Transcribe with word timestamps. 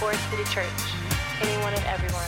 Forest 0.00 0.30
City 0.30 0.44
Church. 0.44 0.64
Anyone 1.42 1.74
and 1.74 1.84
everyone. 1.84 2.24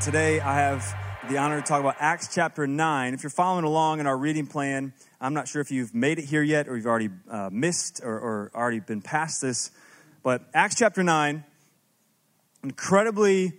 Today, 0.00 0.40
I 0.40 0.56
have 0.56 0.84
the 1.30 1.38
honor 1.38 1.60
to 1.60 1.62
talk 1.64 1.78
about 1.78 1.94
Acts 2.00 2.34
chapter 2.34 2.66
9. 2.66 3.14
If 3.14 3.22
you're 3.22 3.30
following 3.30 3.64
along 3.64 4.00
in 4.00 4.08
our 4.08 4.18
reading 4.18 4.48
plan, 4.48 4.92
I'm 5.20 5.34
not 5.34 5.46
sure 5.46 5.62
if 5.62 5.70
you've 5.70 5.94
made 5.94 6.18
it 6.18 6.24
here 6.24 6.42
yet 6.42 6.68
or 6.68 6.74
you've 6.74 6.86
already 6.86 7.10
uh, 7.30 7.48
missed 7.52 8.00
or, 8.02 8.18
or 8.18 8.50
already 8.56 8.80
been 8.80 9.02
past 9.02 9.40
this, 9.40 9.70
but 10.24 10.42
Acts 10.52 10.74
chapter 10.74 11.04
9, 11.04 11.44
incredibly 12.64 13.52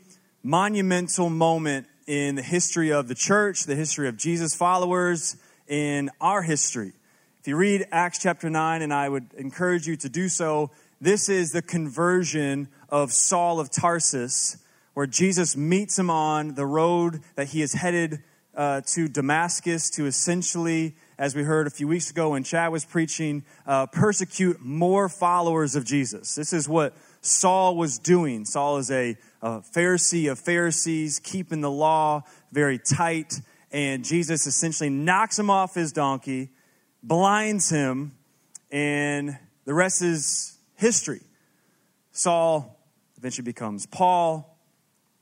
monumental 0.44 1.30
moment 1.30 1.88
in 2.06 2.36
the 2.36 2.42
history 2.42 2.92
of 2.92 3.08
the 3.08 3.16
church, 3.16 3.64
the 3.64 3.76
history 3.76 4.10
of 4.10 4.18
Jesus' 4.18 4.56
followers, 4.56 5.38
in 5.70 6.10
our 6.20 6.42
history. 6.42 6.92
If 7.40 7.48
you 7.48 7.56
read 7.56 7.88
Acts 7.94 8.20
chapter 8.20 8.50
9, 8.50 8.82
and 8.82 8.94
I 8.94 9.08
would 9.08 9.34
encourage 9.38 9.88
you 9.88 9.96
to 9.96 10.10
do 10.10 10.28
so, 10.28 10.72
this 11.04 11.28
is 11.28 11.52
the 11.52 11.62
conversion 11.62 12.70
of 12.88 13.12
Saul 13.12 13.60
of 13.60 13.70
Tarsus 13.70 14.58
where 14.94 15.06
Jesus 15.06 15.58
meets 15.58 16.00
him 16.00 16.10
on 16.10 16.56
the 16.56 16.66
road 16.66 17.20
that 17.36 17.50
he 17.50 17.62
is 17.62 17.74
headed 17.74 18.24
uh, 18.56 18.80
to 18.86 19.10
Damascus 19.10 19.90
to 19.90 20.06
essentially, 20.06 20.96
as 21.18 21.36
we 21.36 21.44
heard 21.44 21.68
a 21.68 21.70
few 21.70 21.90
weeks 21.90 22.10
ago 22.10 22.30
when 22.30 22.46
Chad 22.46 22.72
was 22.72 22.86
preaching, 22.86 23.44
uh, 23.68 23.86
persecute 23.88 24.62
more 24.62 25.10
followers 25.10 25.76
of 25.76 25.84
Jesus. 25.84 26.36
This 26.36 26.54
is 26.54 26.70
what 26.70 26.96
Saul 27.20 27.76
was 27.76 28.00
doing. 28.00 28.46
Saul 28.46 28.78
is 28.78 28.90
a, 28.90 29.18
a 29.42 29.60
Pharisee 29.60 30.32
of 30.32 30.40
Pharisees, 30.40 31.20
keeping 31.20 31.60
the 31.60 31.72
law 31.72 32.22
very 32.54 32.80
tight, 32.80 33.42
and 33.74 34.06
Jesus 34.06 34.48
essentially 34.48 34.90
knocks 34.90 35.38
him 35.38 35.50
off 35.50 35.76
his 35.76 35.92
donkey, 35.92 36.52
blinds 37.02 37.70
him, 37.70 38.14
and 38.72 39.38
the 39.66 39.74
rest 39.74 40.02
is 40.02 40.53
history. 40.84 41.22
Saul 42.12 42.78
eventually 43.18 43.46
becomes 43.46 43.86
Paul. 43.86 44.60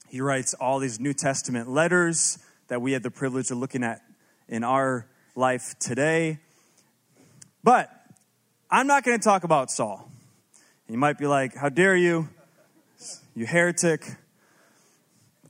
He 0.10 0.20
writes 0.20 0.56
all 0.56 0.80
these 0.80 1.00
New 1.00 1.14
Testament 1.14 1.70
letters 1.70 2.40
that 2.68 2.82
we 2.82 2.94
have 2.94 3.04
the 3.04 3.12
privilege 3.12 3.52
of 3.52 3.60
looking 3.60 3.84
at 3.84 4.02
in 4.50 4.64
our 4.64 5.06
life 5.36 5.76
today. 5.80 6.40
But 7.64 7.92
I'm 8.72 8.88
not 8.88 9.04
going 9.04 9.20
to 9.20 9.24
talk 9.24 9.44
about 9.44 9.70
Saul. 9.70 10.12
You 10.90 10.98
might 10.98 11.20
be 11.20 11.28
like, 11.28 11.54
How 11.56 11.70
dare 11.70 11.96
you? 11.96 12.28
You 13.36 13.46
heretic. 13.46 14.04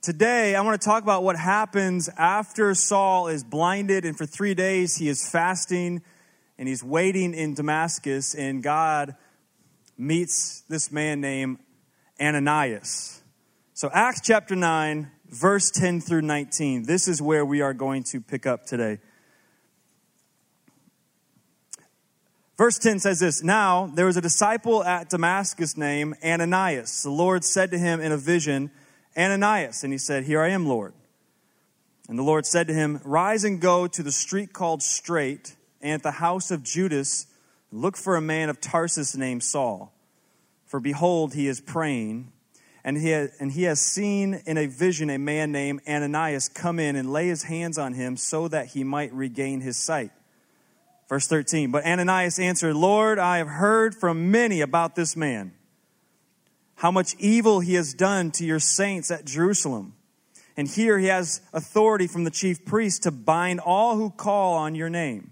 Today, 0.02 0.56
I 0.56 0.62
want 0.62 0.80
to 0.82 0.86
talk 0.86 1.04
about 1.04 1.24
what 1.24 1.38
happens 1.38 2.10
after 2.18 2.76
Saul 2.76 3.30
is 3.30 3.46
blinded, 3.46 4.04
and 4.04 4.18
for 4.18 4.26
three 4.26 4.56
days 4.56 4.98
he 4.98 5.08
is 5.08 5.26
fasting 5.28 6.02
and 6.58 6.68
he's 6.68 6.84
waiting 6.84 7.34
in 7.34 7.54
Damascus, 7.54 8.36
and 8.36 8.62
God 8.62 9.16
meets 10.02 10.62
this 10.62 10.92
man 10.92 11.22
named 11.22 11.60
Ananias. 12.20 13.22
So, 13.74 13.90
Acts 13.94 14.22
chapter 14.22 14.56
9, 14.56 15.10
verse 15.28 15.72
10 15.72 16.02
through 16.02 16.24
19. 16.24 16.84
This 16.84 17.08
is 17.08 17.22
where 17.22 17.46
we 17.46 17.62
are 17.62 17.74
going 17.74 18.04
to 18.06 18.20
pick 18.20 18.46
up 18.46 18.66
today. 18.66 19.00
Verse 22.58 22.78
10 22.78 23.00
says 23.00 23.20
this 23.20 23.44
Now 23.44 23.88
there 23.88 24.06
was 24.06 24.18
a 24.18 24.22
disciple 24.22 24.84
at 24.84 25.10
Damascus 25.10 25.78
named 25.78 26.16
Ananias. 26.24 27.04
The 27.04 27.10
Lord 27.10 27.44
said 27.44 27.72
to 27.72 27.78
him 27.78 28.02
in 28.02 28.12
a 28.12 28.18
vision, 28.18 28.72
Ananias. 29.18 29.84
And 29.84 29.94
he 29.94 29.98
said, 29.98 30.24
Here 30.24 30.42
I 30.42 30.50
am, 30.50 30.68
Lord. 30.68 30.94
And 32.08 32.20
the 32.20 32.24
Lord 32.24 32.46
said 32.46 32.68
to 32.68 32.74
him, 32.74 33.00
Rise 33.04 33.44
and 33.44 33.60
go 33.60 33.88
to 33.88 34.04
the 34.04 34.12
street 34.12 34.54
called 34.54 34.84
Straight, 34.84 35.56
and 35.82 35.94
at 35.94 36.04
the 36.04 36.12
house 36.12 36.52
of 36.52 36.64
Judas, 36.64 37.28
look 37.72 37.98
for 37.98 38.16
a 38.16 38.22
man 38.22 38.50
of 38.50 38.60
Tarsus 38.60 39.16
named 39.16 39.44
Saul. 39.44 39.94
For 40.66 40.80
behold, 40.80 41.34
he 41.34 41.48
is 41.48 41.60
praying 41.62 42.32
and 42.84 42.98
he, 42.98 43.10
has, 43.10 43.32
and 43.40 43.52
he 43.52 43.64
has 43.64 43.80
seen 43.80 44.42
in 44.46 44.58
a 44.58 44.66
vision 44.66 45.10
a 45.10 45.20
man 45.20 45.52
named 45.52 45.82
Ananias 45.88 46.50
come 46.50 46.80
in 46.80 46.96
and 46.96 47.12
lay 47.12 47.28
his 47.28 47.44
hands 47.44 47.78
on 47.78 47.94
him 47.94 48.18
so 48.18 48.48
that 48.48 48.68
he 48.68 48.84
might 48.84 49.14
regain 49.14 49.62
his 49.62 49.78
sight. 49.78 50.12
Verse 51.08 51.28
13 51.28 51.72
But 51.72 51.86
Ananias 51.86 52.40
answered, 52.40 52.76
Lord, 52.76 53.20
I 53.20 53.38
have 53.38 53.48
heard 53.48 53.94
from 53.94 54.32
many 54.32 54.62
about 54.62 54.96
this 54.96 55.16
man, 55.16 55.54
how 56.76 56.90
much 56.90 57.16
evil 57.20 57.60
he 57.60 57.76
has 57.76 57.94
done 57.94 58.32
to 58.32 58.46
your 58.46 58.60
saints 58.60 59.12
at 59.12 59.26
Jerusalem. 59.26 59.94
And 60.58 60.68
here 60.68 60.98
he 61.00 61.08
has 61.08 61.42
authority 61.54 62.08
from 62.08 62.24
the 62.24 62.32
chief 62.32 62.66
priest 62.66 63.04
to 63.04 63.12
bind 63.12 63.60
all 63.60 63.96
who 63.96 64.10
call 64.10 64.56
on 64.56 64.76
your 64.76 64.90
name. 64.90 65.32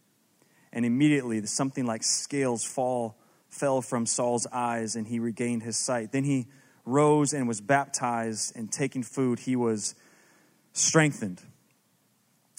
and 0.73 0.85
immediately 0.85 1.45
something 1.45 1.85
like 1.85 2.03
scales 2.03 2.63
fall 2.63 3.17
fell 3.49 3.81
from 3.81 4.05
Saul's 4.05 4.47
eyes 4.51 4.95
and 4.95 5.07
he 5.07 5.19
regained 5.19 5.63
his 5.63 5.77
sight. 5.77 6.11
Then 6.11 6.23
he 6.23 6.47
rose 6.85 7.33
and 7.33 7.47
was 7.47 7.61
baptized, 7.61 8.55
and 8.55 8.71
taking 8.71 9.03
food, 9.03 9.39
he 9.39 9.55
was 9.55 9.95
strengthened. 10.73 11.41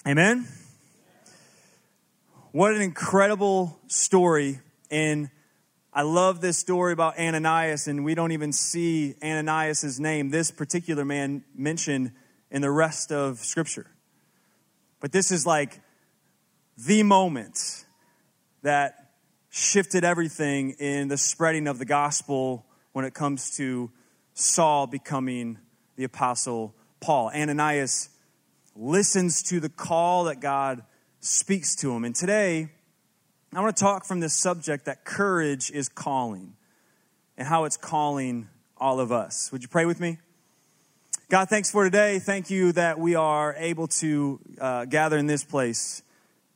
Amen? 0.06 0.47
What 2.53 2.75
an 2.75 2.83
incredible 2.83 3.78
story. 3.89 4.61
And 4.91 5.31
I 5.93 6.03
love 6.03 6.41
this 6.41 6.59
story 6.59 6.93
about 6.93 7.19
Ananias, 7.19 7.89
and 7.89 8.05
we 8.05 8.15
don't 8.15 8.33
even 8.33 8.53
see 8.53 9.15
Ananias' 9.22 9.99
name, 9.99 10.31
this 10.31 10.51
particular 10.51 11.05
man, 11.05 11.45
mentioned 11.55 12.12
in 12.51 12.62
the 12.62 12.71
rest 12.71 13.11
of 13.11 13.39
Scripture. 13.39 13.87
But 15.01 15.12
this 15.12 15.31
is 15.31 15.47
like 15.47 15.81
the 16.77 17.03
moment 17.03 17.84
that 18.62 19.11
shifted 19.50 20.05
everything 20.05 20.71
in 20.78 21.09
the 21.09 21.19
spreading 21.19 21.67
of 21.69 21.78
the 21.78 21.84
gospel 21.84 22.65
when 22.93 23.05
it 23.05 23.12
comes 23.12 23.56
to 23.56 23.91
Saul 24.34 24.87
becoming 24.87 25.59
the 25.97 26.05
apostle 26.05 26.75
Paul. 27.01 27.31
Ananias 27.34 28.09
listens 28.75 29.43
to 29.45 29.61
the 29.61 29.69
call 29.69 30.25
that 30.25 30.41
God 30.41 30.83
speaks 31.21 31.77
to 31.77 31.93
him. 31.93 32.05
And 32.05 32.15
today, 32.15 32.71
I 33.53 33.61
want 33.61 33.77
to 33.77 33.83
talk 33.83 34.06
from 34.06 34.21
this 34.21 34.34
subject 34.34 34.87
that 34.87 35.05
courage 35.05 35.71
is 35.71 35.89
calling 35.89 36.55
and 37.37 37.47
how 37.47 37.65
it's 37.65 37.77
calling 37.77 38.49
all 38.78 39.01
of 39.01 39.12
us. 39.12 39.53
Would 39.53 39.62
you 39.62 39.69
pray 39.69 39.84
with 39.84 40.01
me? 40.01 40.19
God, 41.28 41.49
thanks 41.49 41.71
for 41.71 41.84
today. 41.84 42.19
Thank 42.19 42.51
you 42.51 42.72
that 42.72 42.99
we 42.99 43.15
are 43.15 43.55
able 43.59 43.89
to 43.89 44.41
uh, 44.61 44.84
gather 44.87 45.19
in 45.19 45.27
this 45.27 45.45
place 45.45 46.03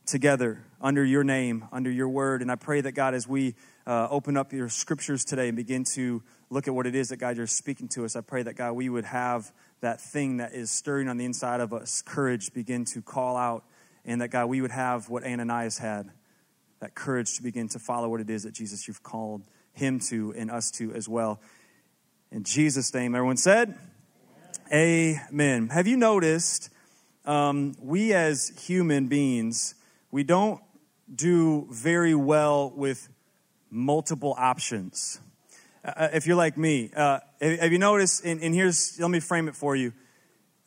together 0.07 0.66
under 0.81 1.05
your 1.05 1.25
name, 1.25 1.67
under 1.73 1.91
your 1.91 2.09
word. 2.09 2.43
And 2.43 2.51
I 2.51 2.57
pray 2.57 2.81
that, 2.81 2.93
God, 2.93 3.15
as 3.15 3.27
we 3.27 3.55
uh, 3.87 4.09
open 4.11 4.37
up 4.37 4.53
your 4.53 4.69
scriptures 4.69 5.25
today 5.25 5.49
and 5.49 5.57
begin 5.57 5.85
to 5.95 6.23
look 6.51 6.69
at 6.69 6.75
what 6.75 6.87
it 6.87 6.95
is 6.95 7.09
that, 7.09 7.17
God, 7.17 7.37
you're 7.37 7.47
speaking 7.47 7.89
to 7.89 8.05
us, 8.05 8.17
I 8.17 8.21
pray 8.21 8.43
that, 8.43 8.55
God, 8.55 8.73
we 8.73 8.89
would 8.89 9.05
have 9.05 9.53
that 9.81 10.01
thing 10.01 10.39
that 10.39 10.53
is 10.55 10.71
stirring 10.71 11.09
on 11.09 11.17
the 11.17 11.25
inside 11.25 11.61
of 11.61 11.73
us, 11.73 12.03
courage, 12.03 12.53
begin 12.53 12.85
to 12.87 13.03
call 13.03 13.37
out, 13.37 13.65
and 14.05 14.21
that, 14.21 14.29
God, 14.29 14.47
we 14.47 14.61
would 14.61 14.71
have 14.71 15.09
what 15.09 15.25
Ananias 15.25 15.79
had 15.79 16.11
that 16.81 16.95
courage 16.95 17.37
to 17.37 17.43
begin 17.43 17.69
to 17.69 17.79
follow 17.79 18.09
what 18.09 18.21
it 18.21 18.31
is 18.31 18.43
that 18.43 18.53
Jesus, 18.53 18.87
you've 18.87 19.03
called 19.03 19.43
him 19.73 19.99
to 20.01 20.35
and 20.37 20.51
us 20.51 20.71
to 20.73 20.93
as 20.93 21.09
well. 21.09 21.41
In 22.31 22.45
Jesus' 22.45 22.93
name, 22.93 23.15
everyone 23.15 23.37
said, 23.37 23.79
Amen. 24.73 25.21
Amen. 25.31 25.69
Have 25.69 25.87
you 25.87 25.97
noticed 25.97 26.71
um, 27.25 27.75
we 27.81 28.13
as 28.13 28.49
human 28.67 29.07
beings, 29.07 29.75
we 30.11 30.25
don't 30.25 30.61
do 31.13 31.67
very 31.71 32.15
well 32.15 32.73
with 32.75 33.09
multiple 33.71 34.35
options. 34.37 35.21
Uh, 35.85 35.93
uh, 35.97 36.09
if 36.13 36.27
you're 36.27 36.37
like 36.37 36.57
me, 36.57 36.91
uh, 36.97 37.21
have 37.41 37.73
you 37.73 37.79
noticed? 37.79 38.25
And, 38.25 38.43
and, 38.43 38.55
here's, 38.55 38.99
let 39.01 39.11
me 39.11 39.21
frame 39.21 39.49
it 39.49 39.55
for 39.55 39.77
you. 39.77 39.93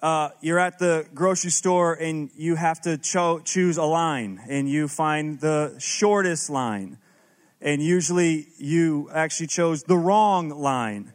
Uh, 0.01 0.29
you're 0.39 0.59
at 0.59 0.79
the 0.79 1.05
grocery 1.13 1.51
store 1.51 1.93
and 1.93 2.29
you 2.35 2.55
have 2.55 2.79
to 2.81 2.97
cho- 2.97 3.39
choose 3.39 3.77
a 3.77 3.83
line, 3.83 4.39
and 4.47 4.69
you 4.69 4.87
find 4.87 5.39
the 5.41 5.75
shortest 5.77 6.49
line. 6.49 6.97
And 7.61 7.81
usually 7.81 8.47
you 8.57 9.09
actually 9.13 9.47
chose 9.47 9.83
the 9.83 9.97
wrong 9.97 10.49
line. 10.49 11.13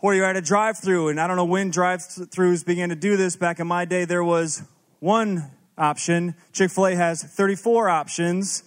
Or 0.00 0.14
you're 0.14 0.24
at 0.24 0.36
a 0.36 0.40
drive 0.40 0.78
through, 0.78 1.08
and 1.08 1.20
I 1.20 1.26
don't 1.26 1.36
know 1.36 1.44
when 1.44 1.70
drive 1.70 1.98
throughs 1.98 2.64
began 2.64 2.90
to 2.90 2.94
do 2.94 3.16
this. 3.16 3.34
Back 3.34 3.58
in 3.58 3.66
my 3.66 3.84
day, 3.84 4.04
there 4.04 4.22
was 4.22 4.62
one 5.00 5.50
option. 5.78 6.34
Chick 6.52 6.70
fil 6.70 6.88
A 6.88 6.94
has 6.94 7.22
34 7.22 7.88
options. 7.88 8.64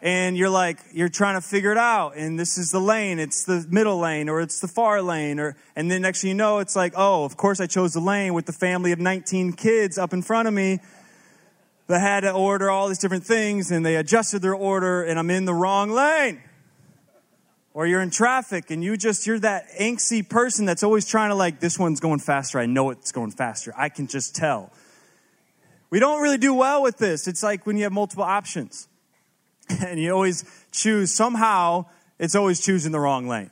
and 0.00 0.36
you're 0.36 0.50
like 0.50 0.78
you're 0.92 1.08
trying 1.08 1.34
to 1.34 1.40
figure 1.40 1.72
it 1.72 1.78
out 1.78 2.16
and 2.16 2.38
this 2.38 2.56
is 2.56 2.70
the 2.70 2.80
lane 2.80 3.18
it's 3.18 3.44
the 3.44 3.66
middle 3.68 3.98
lane 3.98 4.28
or 4.28 4.40
it's 4.40 4.60
the 4.60 4.68
far 4.68 5.02
lane 5.02 5.40
or 5.40 5.56
and 5.74 5.90
then 5.90 6.02
next 6.02 6.22
thing 6.22 6.28
you 6.28 6.34
know 6.36 6.60
it's 6.60 6.76
like 6.76 6.92
oh 6.96 7.24
of 7.24 7.36
course 7.36 7.58
i 7.60 7.66
chose 7.66 7.94
the 7.94 8.00
lane 8.00 8.32
with 8.32 8.46
the 8.46 8.52
family 8.52 8.92
of 8.92 9.00
19 9.00 9.52
kids 9.54 9.98
up 9.98 10.12
in 10.12 10.22
front 10.22 10.46
of 10.46 10.54
me 10.54 10.78
that 11.88 12.00
had 12.00 12.20
to 12.20 12.30
order 12.30 12.70
all 12.70 12.86
these 12.86 12.98
different 12.98 13.24
things 13.24 13.72
and 13.72 13.84
they 13.84 13.96
adjusted 13.96 14.40
their 14.40 14.54
order 14.54 15.02
and 15.02 15.18
i'm 15.18 15.30
in 15.30 15.46
the 15.46 15.54
wrong 15.54 15.90
lane 15.90 16.40
or 17.74 17.84
you're 17.84 18.00
in 18.00 18.10
traffic 18.10 18.70
and 18.70 18.84
you 18.84 18.96
just 18.96 19.26
you're 19.26 19.40
that 19.40 19.64
angsty 19.80 20.26
person 20.28 20.64
that's 20.64 20.84
always 20.84 21.06
trying 21.06 21.30
to 21.30 21.34
like 21.34 21.58
this 21.58 21.76
one's 21.76 21.98
going 21.98 22.20
faster 22.20 22.60
i 22.60 22.66
know 22.66 22.90
it's 22.90 23.10
going 23.10 23.32
faster 23.32 23.74
i 23.76 23.88
can 23.88 24.06
just 24.06 24.36
tell 24.36 24.70
we 25.90 26.00
don't 26.00 26.22
really 26.22 26.38
do 26.38 26.54
well 26.54 26.82
with 26.82 26.98
this. 26.98 27.26
It's 27.26 27.42
like 27.42 27.66
when 27.66 27.76
you 27.76 27.84
have 27.84 27.92
multiple 27.92 28.24
options. 28.24 28.88
And 29.84 30.00
you 30.00 30.12
always 30.12 30.44
choose 30.72 31.12
somehow 31.12 31.84
it's 32.18 32.34
always 32.34 32.58
choosing 32.60 32.90
the 32.90 32.98
wrong 32.98 33.28
lane. 33.28 33.50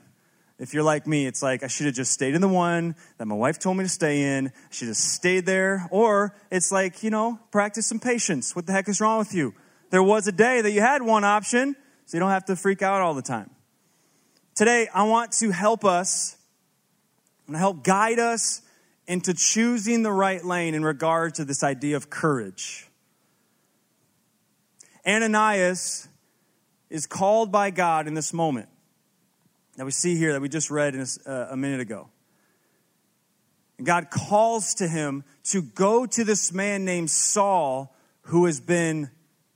If 0.58 0.72
you're 0.72 0.82
like 0.82 1.06
me 1.06 1.26
it's 1.26 1.42
like 1.42 1.62
i 1.62 1.66
should 1.66 1.84
have 1.84 1.94
just 1.94 2.10
stayed 2.10 2.34
in 2.34 2.40
the 2.40 2.48
one 2.48 2.96
that 3.18 3.26
my 3.26 3.34
wife 3.34 3.58
told 3.58 3.76
me 3.76 3.84
to 3.84 3.88
stay 3.88 4.22
in. 4.22 4.48
I 4.48 4.70
should 4.70 4.88
have 4.88 4.96
stayed 4.96 5.44
there. 5.44 5.86
Or 5.90 6.34
it's 6.50 6.72
like 6.72 7.02
you 7.02 7.10
know 7.10 7.38
practice 7.50 7.86
some 7.86 8.00
patience. 8.00 8.56
What 8.56 8.66
the 8.66 8.72
heck 8.72 8.88
is 8.88 8.98
wrong 8.98 9.18
with 9.18 9.34
you? 9.34 9.54
There 9.90 10.02
was 10.02 10.26
a 10.26 10.32
day 10.32 10.62
that 10.62 10.70
you 10.70 10.80
had 10.80 11.02
one 11.02 11.22
option 11.22 11.76
so 12.06 12.16
you 12.16 12.20
don't 12.20 12.30
have 12.30 12.46
to 12.46 12.56
freak 12.56 12.80
out 12.80 13.02
all 13.02 13.12
the 13.12 13.20
time. 13.20 13.50
Today 14.54 14.88
i 14.94 15.02
want 15.02 15.32
to 15.32 15.50
help 15.50 15.84
us 15.84 16.38
and 17.46 17.54
help 17.54 17.84
guide 17.84 18.18
us 18.18 18.62
into 19.06 19.34
choosing 19.34 20.02
the 20.02 20.12
right 20.12 20.44
lane 20.44 20.74
in 20.74 20.84
regard 20.84 21.34
to 21.36 21.44
this 21.44 21.62
idea 21.62 21.96
of 21.96 22.10
courage 22.10 22.86
Ananias 25.06 26.08
is 26.90 27.06
called 27.06 27.52
by 27.52 27.70
God 27.70 28.08
in 28.08 28.14
this 28.14 28.32
moment 28.32 28.68
that 29.76 29.84
we 29.84 29.92
see 29.92 30.16
here 30.16 30.32
that 30.32 30.42
we 30.42 30.48
just 30.48 30.70
read 30.70 30.94
a, 30.94 31.06
uh, 31.26 31.48
a 31.50 31.56
minute 31.56 31.80
ago. 31.80 32.08
And 33.78 33.86
God 33.86 34.10
calls 34.10 34.74
to 34.74 34.88
him 34.88 35.22
to 35.44 35.62
go 35.62 36.06
to 36.06 36.24
this 36.24 36.52
man 36.52 36.84
named 36.84 37.10
Saul 37.10 37.94
who 38.22 38.46
has 38.46 38.58
been 38.58 39.10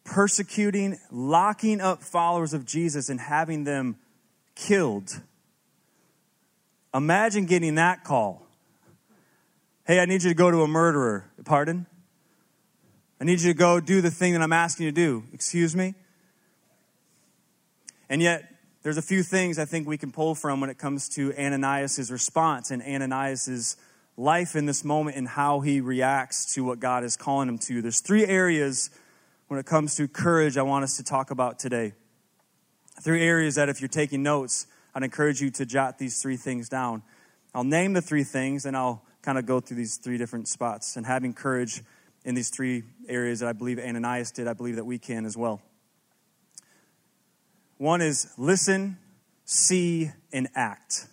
persecuting, 0.04 0.98
locking 1.10 1.80
up 1.80 2.02
followers 2.02 2.54
of 2.54 2.64
Jesus, 2.64 3.08
and 3.08 3.18
having 3.20 3.64
them 3.64 3.96
killed. 4.54 5.20
Imagine 6.94 7.46
getting 7.46 7.76
that 7.76 8.04
call. 8.04 8.46
Hey, 9.90 9.98
I 9.98 10.04
need 10.04 10.22
you 10.22 10.30
to 10.30 10.36
go 10.36 10.52
to 10.52 10.62
a 10.62 10.68
murderer. 10.68 11.28
Pardon? 11.44 11.84
I 13.20 13.24
need 13.24 13.40
you 13.40 13.52
to 13.52 13.58
go 13.58 13.80
do 13.80 14.00
the 14.00 14.08
thing 14.12 14.34
that 14.34 14.40
I'm 14.40 14.52
asking 14.52 14.86
you 14.86 14.92
to 14.92 14.94
do. 14.94 15.24
Excuse 15.32 15.74
me? 15.74 15.96
And 18.08 18.22
yet, 18.22 18.54
there's 18.84 18.98
a 18.98 19.02
few 19.02 19.24
things 19.24 19.58
I 19.58 19.64
think 19.64 19.88
we 19.88 19.98
can 19.98 20.12
pull 20.12 20.36
from 20.36 20.60
when 20.60 20.70
it 20.70 20.78
comes 20.78 21.08
to 21.16 21.36
Ananias' 21.36 22.08
response 22.08 22.70
and 22.70 22.80
Ananias' 22.84 23.76
life 24.16 24.54
in 24.54 24.64
this 24.64 24.84
moment 24.84 25.16
and 25.16 25.26
how 25.26 25.58
he 25.58 25.80
reacts 25.80 26.54
to 26.54 26.62
what 26.62 26.78
God 26.78 27.02
is 27.02 27.16
calling 27.16 27.48
him 27.48 27.58
to. 27.58 27.82
There's 27.82 28.00
three 28.00 28.24
areas 28.24 28.90
when 29.48 29.58
it 29.58 29.66
comes 29.66 29.96
to 29.96 30.06
courage 30.06 30.56
I 30.56 30.62
want 30.62 30.84
us 30.84 30.98
to 30.98 31.02
talk 31.02 31.32
about 31.32 31.58
today. 31.58 31.94
Three 33.02 33.24
areas 33.24 33.56
that, 33.56 33.68
if 33.68 33.80
you're 33.80 33.88
taking 33.88 34.22
notes, 34.22 34.68
I'd 34.94 35.02
encourage 35.02 35.40
you 35.40 35.50
to 35.50 35.66
jot 35.66 35.98
these 35.98 36.22
three 36.22 36.36
things 36.36 36.68
down. 36.68 37.02
I'll 37.52 37.64
name 37.64 37.94
the 37.94 38.00
three 38.00 38.22
things 38.22 38.64
and 38.64 38.76
I'll 38.76 39.02
kind 39.22 39.38
of 39.38 39.46
go 39.46 39.60
through 39.60 39.76
these 39.76 39.96
three 39.96 40.18
different 40.18 40.48
spots. 40.48 40.96
And 40.96 41.06
having 41.06 41.34
courage 41.34 41.82
in 42.24 42.34
these 42.34 42.50
three 42.50 42.84
areas 43.08 43.40
that 43.40 43.48
I 43.48 43.52
believe 43.52 43.78
Ananias 43.78 44.30
did, 44.30 44.46
I 44.46 44.52
believe 44.52 44.76
that 44.76 44.84
we 44.84 44.98
can 44.98 45.24
as 45.24 45.36
well. 45.36 45.60
One 47.78 48.02
is 48.02 48.32
listen, 48.36 48.98
see, 49.44 50.10
and 50.32 50.48
act. 50.54 51.06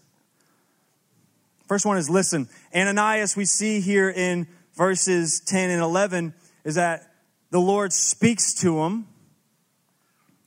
First 1.67 1.85
one 1.85 1.97
is 1.97 2.09
listen. 2.09 2.47
Ananias, 2.75 3.35
we 3.35 3.45
see 3.45 3.81
here 3.81 4.09
in 4.09 4.47
verses 4.75 5.41
10 5.45 5.69
and 5.69 5.81
11, 5.81 6.33
is 6.63 6.75
that 6.75 7.11
the 7.51 7.59
Lord 7.59 7.93
speaks 7.93 8.53
to 8.61 8.79
him 8.83 9.07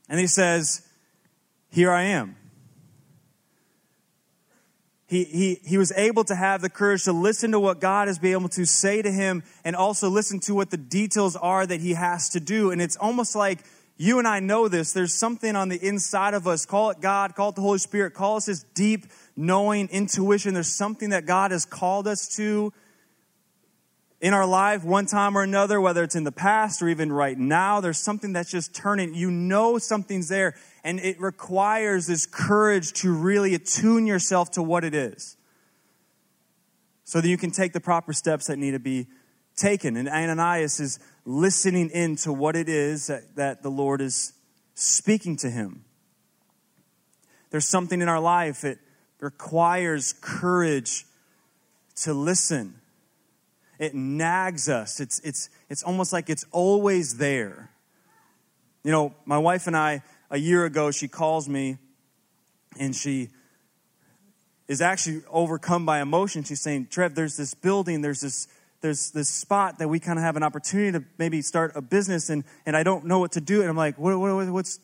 and 0.09 0.19
he 0.19 0.27
says, 0.27 0.87
Here 1.69 1.91
I 1.91 2.03
am 2.03 2.35
he, 5.11 5.25
he, 5.25 5.59
he 5.65 5.77
was 5.77 5.91
able 5.97 6.23
to 6.23 6.35
have 6.35 6.61
the 6.61 6.69
courage 6.69 7.03
to 7.03 7.11
listen 7.11 7.51
to 7.51 7.59
what 7.59 7.81
God 7.81 8.07
is 8.07 8.17
being 8.17 8.31
able 8.31 8.47
to 8.47 8.65
say 8.65 9.01
to 9.01 9.11
him 9.11 9.43
and 9.65 9.75
also 9.75 10.07
listen 10.07 10.39
to 10.41 10.55
what 10.55 10.69
the 10.69 10.77
details 10.77 11.35
are 11.35 11.67
that 11.67 11.81
he 11.81 11.95
has 11.95 12.29
to 12.29 12.39
do. 12.39 12.71
And 12.71 12.81
it's 12.81 12.95
almost 12.95 13.35
like 13.35 13.59
you 13.97 14.19
and 14.19 14.27
I 14.27 14.39
know 14.39 14.69
this. 14.69 14.93
There's 14.93 15.13
something 15.13 15.53
on 15.57 15.67
the 15.67 15.75
inside 15.85 16.33
of 16.33 16.47
us. 16.47 16.65
Call 16.65 16.91
it 16.91 17.01
God, 17.01 17.35
call 17.35 17.49
it 17.49 17.55
the 17.55 17.61
Holy 17.61 17.79
Spirit, 17.79 18.13
call 18.13 18.37
us 18.37 18.45
this 18.45 18.63
deep 18.73 19.05
knowing 19.35 19.89
intuition. 19.89 20.53
There's 20.53 20.73
something 20.73 21.09
that 21.09 21.25
God 21.25 21.51
has 21.51 21.65
called 21.65 22.07
us 22.07 22.33
to 22.37 22.71
in 24.21 24.33
our 24.33 24.45
life 24.45 24.85
one 24.85 25.07
time 25.07 25.37
or 25.37 25.43
another, 25.43 25.81
whether 25.81 26.03
it's 26.03 26.15
in 26.15 26.23
the 26.23 26.31
past 26.31 26.81
or 26.81 26.87
even 26.87 27.11
right 27.11 27.37
now. 27.37 27.81
There's 27.81 27.99
something 27.99 28.31
that's 28.31 28.49
just 28.49 28.73
turning. 28.73 29.13
You 29.13 29.29
know 29.29 29.77
something's 29.77 30.29
there 30.29 30.55
and 30.83 30.99
it 30.99 31.19
requires 31.19 32.07
this 32.07 32.25
courage 32.25 32.91
to 32.93 33.13
really 33.13 33.53
attune 33.53 34.07
yourself 34.07 34.51
to 34.51 34.63
what 34.63 34.83
it 34.83 34.95
is 34.95 35.37
so 37.03 37.21
that 37.21 37.27
you 37.27 37.37
can 37.37 37.51
take 37.51 37.73
the 37.73 37.79
proper 37.79 38.13
steps 38.13 38.47
that 38.47 38.57
need 38.57 38.71
to 38.71 38.79
be 38.79 39.07
taken. 39.55 39.97
And 39.97 40.07
Ananias 40.07 40.79
is 40.79 40.99
listening 41.25 41.89
in 41.89 42.15
to 42.17 42.33
what 42.33 42.55
it 42.55 42.69
is 42.69 43.07
that, 43.07 43.35
that 43.35 43.63
the 43.63 43.69
Lord 43.69 44.01
is 44.01 44.33
speaking 44.75 45.35
to 45.37 45.49
him. 45.49 45.83
There's 47.49 47.67
something 47.67 48.01
in 48.01 48.07
our 48.07 48.19
life 48.19 48.61
that 48.61 48.77
requires 49.19 50.13
courage 50.21 51.05
to 51.97 52.13
listen. 52.13 52.75
It 53.77 53.93
nags 53.93 54.69
us. 54.69 54.99
It's, 54.99 55.19
it's, 55.19 55.49
it's 55.69 55.83
almost 55.83 56.13
like 56.13 56.29
it's 56.29 56.45
always 56.51 57.17
there. 57.17 57.71
You 58.83 58.91
know, 58.91 59.13
my 59.25 59.37
wife 59.37 59.67
and 59.67 59.75
I, 59.75 60.01
a 60.31 60.37
year 60.37 60.65
ago, 60.65 60.89
she 60.89 61.07
calls 61.07 61.47
me 61.47 61.77
and 62.79 62.95
she 62.95 63.29
is 64.67 64.81
actually 64.81 65.21
overcome 65.29 65.85
by 65.85 66.01
emotion. 66.01 66.43
She's 66.43 66.61
saying, 66.61 66.87
Trev, 66.89 67.13
there's 67.13 67.37
this 67.37 67.53
building, 67.53 68.01
there's 68.01 68.21
this 68.21 68.47
there's 68.79 69.11
this 69.11 69.29
spot 69.29 69.77
that 69.77 69.87
we 69.87 69.99
kind 69.99 70.17
of 70.17 70.25
have 70.25 70.35
an 70.35 70.41
opportunity 70.41 70.91
to 70.91 71.05
maybe 71.19 71.43
start 71.43 71.73
a 71.75 71.81
business 71.81 72.31
and, 72.31 72.43
and 72.65 72.75
I 72.75 72.81
don't 72.81 73.05
know 73.05 73.19
what 73.19 73.33
to 73.33 73.41
do. 73.41 73.61
And 73.61 73.69
I'm 73.69 73.77
like, 73.77 73.99
what, 73.99 74.17
what, 74.19 74.47
what's, 74.49 74.79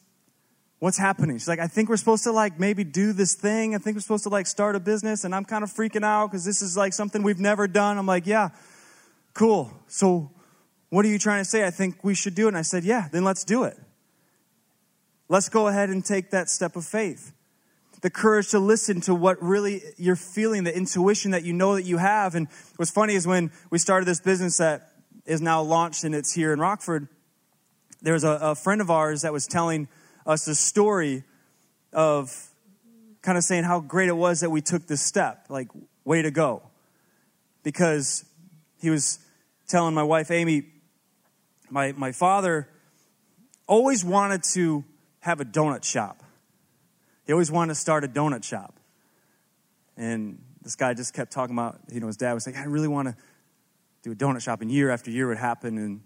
what's 0.77 0.99
happening? 0.99 1.35
She's 1.37 1.47
like, 1.47 1.57
I 1.57 1.65
think 1.65 1.89
we're 1.89 1.97
supposed 1.97 2.23
to 2.25 2.31
like 2.31 2.59
maybe 2.59 2.83
do 2.83 3.11
this 3.11 3.33
thing. 3.33 3.73
I 3.73 3.79
think 3.79 3.95
we're 3.95 4.01
supposed 4.01 4.25
to 4.25 4.29
like 4.29 4.45
start 4.45 4.75
a 4.75 4.79
business. 4.79 5.23
And 5.23 5.33
I'm 5.33 5.45
kind 5.45 5.63
of 5.63 5.71
freaking 5.71 6.05
out 6.05 6.27
because 6.27 6.45
this 6.45 6.61
is 6.61 6.77
like 6.77 6.93
something 6.93 7.23
we've 7.23 7.39
never 7.39 7.67
done. 7.67 7.97
I'm 7.97 8.05
like, 8.05 8.27
yeah, 8.27 8.49
cool. 9.33 9.71
So 9.87 10.29
what 10.89 11.03
are 11.03 11.09
you 11.09 11.17
trying 11.17 11.41
to 11.41 11.49
say? 11.49 11.65
I 11.65 11.71
think 11.71 12.03
we 12.03 12.13
should 12.13 12.35
do 12.35 12.45
it. 12.45 12.49
And 12.49 12.57
I 12.57 12.61
said, 12.61 12.83
yeah, 12.83 13.07
then 13.11 13.23
let's 13.23 13.43
do 13.43 13.63
it. 13.63 13.79
Let's 15.29 15.49
go 15.49 15.67
ahead 15.67 15.89
and 15.89 16.03
take 16.03 16.31
that 16.31 16.49
step 16.49 16.75
of 16.75 16.85
faith. 16.85 17.33
The 18.01 18.09
courage 18.09 18.51
to 18.51 18.59
listen 18.59 19.01
to 19.01 19.15
what 19.15 19.41
really 19.41 19.81
you're 19.97 20.15
feeling, 20.15 20.63
the 20.63 20.75
intuition 20.75 21.31
that 21.31 21.43
you 21.43 21.51
know 21.51 21.75
that 21.75 21.83
you 21.83 21.97
have. 21.97 22.35
And 22.35 22.47
what's 22.77 22.91
funny 22.91 23.15
is 23.15 23.27
when 23.27 23.51
we 23.69 23.77
started 23.79 24.05
this 24.05 24.21
business 24.21 24.57
that 24.57 24.91
is 25.25 25.41
now 25.41 25.61
launched 25.61 26.03
and 26.03 26.15
it's 26.15 26.33
here 26.33 26.53
in 26.53 26.59
Rockford, 26.59 27.07
there 28.01 28.13
was 28.13 28.23
a, 28.23 28.39
a 28.41 28.55
friend 28.55 28.79
of 28.79 28.91
ours 28.91 29.23
that 29.23 29.33
was 29.33 29.47
telling 29.47 29.87
us 30.25 30.47
a 30.47 30.55
story 30.55 31.23
of 31.91 32.49
kind 33.21 33.37
of 33.37 33.43
saying 33.43 33.63
how 33.63 33.79
great 33.79 34.07
it 34.07 34.15
was 34.15 34.41
that 34.41 34.51
we 34.51 34.61
took 34.61 34.87
this 34.87 35.01
step. 35.01 35.45
Like, 35.49 35.67
way 36.05 36.21
to 36.21 36.31
go. 36.31 36.61
Because 37.63 38.23
he 38.79 38.89
was 38.89 39.19
telling 39.67 39.93
my 39.93 40.03
wife, 40.03 40.31
Amy, 40.31 40.67
my, 41.69 41.91
my 41.91 42.13
father 42.13 42.69
always 43.67 44.05
wanted 44.05 44.43
to 44.53 44.85
have 45.27 45.41
a 45.41 45.45
donut 45.45 45.83
shop. 45.83 46.23
He 47.25 47.33
always 47.33 47.51
wanted 47.51 47.73
to 47.73 47.79
start 47.79 48.05
a 48.05 48.07
donut 48.07 48.45
shop. 48.45 48.79
And 49.97 50.41
this 50.61 50.77
guy 50.77 50.93
just 50.93 51.13
kept 51.13 51.33
talking 51.33 51.53
about, 51.53 51.79
you 51.91 51.99
know, 51.99 52.07
his 52.07 52.15
dad 52.15 52.31
was 52.31 52.47
like, 52.47 52.55
I 52.55 52.63
really 52.63 52.87
want 52.87 53.09
to 53.09 53.15
do 54.03 54.13
a 54.13 54.15
donut 54.15 54.41
shop. 54.41 54.61
And 54.61 54.71
year 54.71 54.89
after 54.89 55.11
year 55.11 55.27
would 55.27 55.37
happen. 55.37 55.77
And 55.77 56.01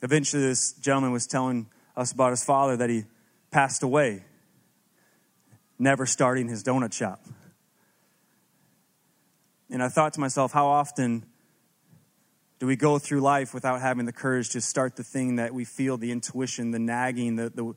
eventually 0.00 0.42
this 0.42 0.74
gentleman 0.74 1.10
was 1.10 1.26
telling 1.26 1.66
us 1.96 2.12
about 2.12 2.30
his 2.30 2.44
father 2.44 2.76
that 2.76 2.88
he 2.88 3.04
passed 3.50 3.82
away, 3.82 4.22
never 5.76 6.06
starting 6.06 6.48
his 6.48 6.62
donut 6.62 6.92
shop. 6.92 7.20
And 9.70 9.82
I 9.82 9.88
thought 9.88 10.12
to 10.12 10.20
myself, 10.20 10.52
how 10.52 10.66
often 10.66 11.26
do 12.58 12.66
we 12.66 12.76
go 12.76 12.98
through 12.98 13.20
life 13.20 13.52
without 13.52 13.80
having 13.80 14.06
the 14.06 14.12
courage 14.12 14.50
to 14.50 14.60
start 14.60 14.96
the 14.96 15.04
thing 15.04 15.36
that 15.36 15.52
we 15.52 15.64
feel 15.64 15.96
the 15.96 16.12
intuition, 16.12 16.70
the 16.70 16.78
nagging, 16.78 17.36
the, 17.36 17.50
the, 17.50 17.74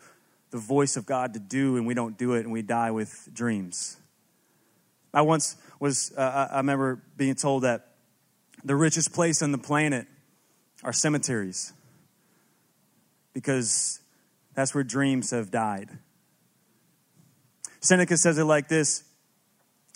the 0.51 0.57
voice 0.57 0.95
of 0.95 1.05
God 1.05 1.33
to 1.33 1.39
do, 1.39 1.77
and 1.77 1.87
we 1.87 1.93
don't 1.93 2.17
do 2.17 2.33
it 2.33 2.41
and 2.41 2.51
we 2.51 2.61
die 2.61 2.91
with 2.91 3.29
dreams? 3.33 3.97
I 5.13 5.21
once 5.21 5.55
was, 5.79 6.13
uh, 6.15 6.47
I 6.51 6.57
remember 6.57 7.01
being 7.15 7.35
told 7.35 7.63
that 7.63 7.87
the 8.63 8.75
richest 8.75 9.13
place 9.13 9.41
on 9.41 9.51
the 9.51 9.57
planet 9.57 10.07
are 10.83 10.93
cemeteries 10.93 11.73
because 13.33 13.99
that's 14.53 14.73
where 14.73 14.83
dreams 14.83 15.31
have 15.31 15.51
died. 15.51 15.89
Seneca 17.79 18.17
says 18.17 18.37
it 18.37 18.43
like 18.43 18.67
this 18.67 19.03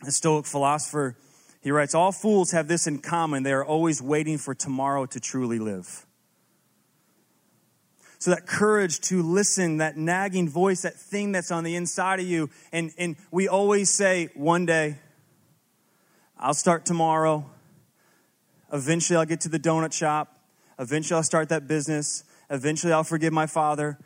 a 0.05 0.11
Stoic 0.11 0.45
philosopher. 0.45 1.15
He 1.61 1.71
writes, 1.71 1.93
All 1.93 2.11
fools 2.11 2.51
have 2.51 2.67
this 2.67 2.87
in 2.87 2.99
common. 2.99 3.43
They 3.43 3.53
are 3.53 3.63
always 3.63 4.01
waiting 4.01 4.37
for 4.37 4.53
tomorrow 4.53 5.05
to 5.05 5.19
truly 5.19 5.59
live. 5.59 6.05
So, 8.17 8.31
that 8.31 8.45
courage 8.45 8.99
to 9.01 9.23
listen, 9.23 9.77
that 9.77 9.97
nagging 9.97 10.49
voice, 10.49 10.81
that 10.81 10.95
thing 10.95 11.31
that's 11.31 11.51
on 11.51 11.63
the 11.63 11.75
inside 11.75 12.19
of 12.19 12.25
you. 12.25 12.49
And, 12.71 12.91
and 12.97 13.15
we 13.31 13.47
always 13.47 13.89
say, 13.89 14.29
One 14.33 14.65
day, 14.65 14.97
I'll 16.37 16.53
start 16.55 16.85
tomorrow. 16.85 17.45
Eventually, 18.73 19.17
I'll 19.17 19.25
get 19.25 19.41
to 19.41 19.49
the 19.49 19.59
donut 19.59 19.93
shop. 19.93 20.39
Eventually, 20.79 21.17
I'll 21.17 21.23
start 21.23 21.49
that 21.49 21.67
business. 21.67 22.23
Eventually, 22.49 22.93
I'll 22.93 23.03
forgive 23.03 23.33
my 23.33 23.45
father. 23.45 23.99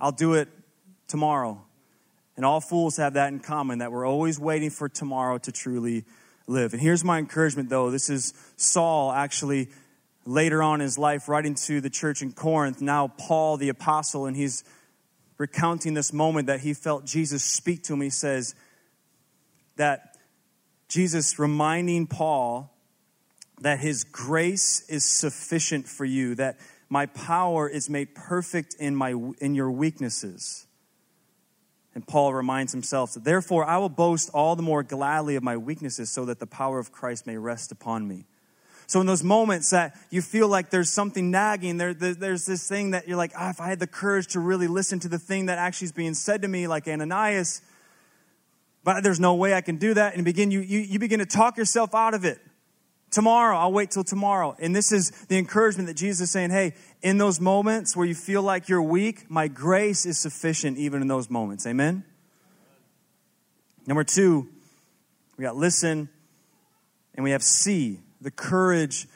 I'll 0.00 0.12
do 0.12 0.34
it 0.34 0.48
tomorrow. 1.06 1.64
And 2.36 2.44
all 2.44 2.60
fools 2.60 2.96
have 2.96 3.14
that 3.14 3.32
in 3.32 3.38
common 3.38 3.78
that 3.78 3.92
we're 3.92 4.06
always 4.06 4.40
waiting 4.40 4.70
for 4.70 4.88
tomorrow 4.88 5.38
to 5.38 5.52
truly 5.52 6.04
live. 6.46 6.72
And 6.72 6.82
here's 6.82 7.04
my 7.04 7.18
encouragement, 7.18 7.68
though. 7.68 7.90
This 7.90 8.10
is 8.10 8.34
Saul 8.56 9.12
actually 9.12 9.68
later 10.26 10.62
on 10.62 10.80
in 10.80 10.84
his 10.84 10.98
life 10.98 11.28
writing 11.28 11.54
to 11.54 11.80
the 11.80 11.90
church 11.90 12.22
in 12.22 12.32
Corinth, 12.32 12.80
now 12.80 13.08
Paul 13.18 13.56
the 13.56 13.68
apostle, 13.68 14.26
and 14.26 14.36
he's 14.36 14.64
recounting 15.38 15.94
this 15.94 16.12
moment 16.12 16.46
that 16.46 16.60
he 16.60 16.74
felt 16.74 17.04
Jesus 17.04 17.42
speak 17.42 17.82
to 17.84 17.94
him. 17.94 18.00
He 18.00 18.10
says 18.10 18.54
that 19.76 20.16
Jesus 20.88 21.38
reminding 21.38 22.06
Paul 22.06 22.70
that 23.60 23.80
his 23.80 24.04
grace 24.04 24.88
is 24.88 25.04
sufficient 25.04 25.88
for 25.88 26.04
you, 26.04 26.34
that 26.36 26.58
my 26.88 27.06
power 27.06 27.68
is 27.68 27.90
made 27.90 28.14
perfect 28.14 28.74
in, 28.78 28.94
my, 28.94 29.14
in 29.40 29.54
your 29.54 29.70
weaknesses. 29.70 30.66
And 31.94 32.06
Paul 32.06 32.34
reminds 32.34 32.72
himself 32.72 33.14
therefore, 33.14 33.64
I 33.64 33.78
will 33.78 33.88
boast 33.88 34.30
all 34.34 34.56
the 34.56 34.62
more 34.62 34.82
gladly 34.82 35.36
of 35.36 35.42
my 35.42 35.56
weaknesses 35.56 36.10
so 36.10 36.24
that 36.24 36.40
the 36.40 36.46
power 36.46 36.78
of 36.78 36.90
Christ 36.90 37.26
may 37.26 37.36
rest 37.36 37.70
upon 37.70 38.08
me. 38.08 38.26
So, 38.86 39.00
in 39.00 39.06
those 39.06 39.22
moments 39.22 39.70
that 39.70 39.96
you 40.10 40.20
feel 40.20 40.48
like 40.48 40.70
there's 40.70 40.90
something 40.90 41.30
nagging, 41.30 41.78
there, 41.78 41.94
there's 41.94 42.44
this 42.44 42.68
thing 42.68 42.90
that 42.90 43.08
you're 43.08 43.16
like, 43.16 43.32
ah, 43.36 43.50
if 43.50 43.60
I 43.60 43.68
had 43.68 43.78
the 43.78 43.86
courage 43.86 44.26
to 44.28 44.40
really 44.40 44.66
listen 44.66 45.00
to 45.00 45.08
the 45.08 45.18
thing 45.18 45.46
that 45.46 45.58
actually 45.58 45.86
is 45.86 45.92
being 45.92 46.14
said 46.14 46.42
to 46.42 46.48
me, 46.48 46.66
like 46.66 46.86
Ananias, 46.86 47.62
but 48.82 49.02
there's 49.02 49.20
no 49.20 49.34
way 49.34 49.54
I 49.54 49.62
can 49.62 49.76
do 49.76 49.94
that. 49.94 50.14
And 50.14 50.24
begin, 50.24 50.50
you, 50.50 50.60
you, 50.60 50.80
you 50.80 50.98
begin 50.98 51.20
to 51.20 51.26
talk 51.26 51.56
yourself 51.56 51.94
out 51.94 52.12
of 52.12 52.26
it. 52.26 52.38
Tomorrow, 53.14 53.56
I'll 53.56 53.72
wait 53.72 53.92
till 53.92 54.02
tomorrow. 54.02 54.56
And 54.58 54.74
this 54.74 54.90
is 54.90 55.12
the 55.28 55.38
encouragement 55.38 55.86
that 55.86 55.94
Jesus 55.94 56.22
is 56.22 56.30
saying, 56.32 56.50
hey, 56.50 56.74
in 57.00 57.16
those 57.16 57.40
moments 57.40 57.96
where 57.96 58.04
you 58.04 58.14
feel 58.14 58.42
like 58.42 58.68
you're 58.68 58.82
weak, 58.82 59.30
my 59.30 59.46
grace 59.46 60.04
is 60.04 60.18
sufficient 60.18 60.78
even 60.78 61.00
in 61.00 61.06
those 61.06 61.30
moments. 61.30 61.64
Amen? 61.64 62.02
Number 63.86 64.02
two, 64.02 64.48
we 65.36 65.42
got 65.42 65.54
listen 65.54 66.08
and 67.14 67.22
we 67.22 67.30
have 67.30 67.44
see, 67.44 68.00
the 68.20 68.32
courage 68.32 69.06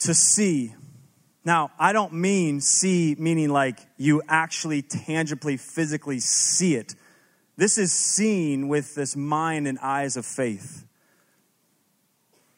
to 0.00 0.12
see. 0.12 0.74
Now, 1.46 1.70
I 1.78 1.94
don't 1.94 2.12
mean 2.12 2.60
see 2.60 3.16
meaning 3.18 3.48
like 3.48 3.80
you 3.96 4.20
actually 4.28 4.82
tangibly, 4.82 5.56
physically 5.56 6.20
see 6.20 6.74
it. 6.74 6.94
This 7.56 7.78
is 7.78 7.90
seen 7.90 8.68
with 8.68 8.94
this 8.94 9.16
mind 9.16 9.66
and 9.66 9.78
eyes 9.78 10.18
of 10.18 10.26
faith. 10.26 10.84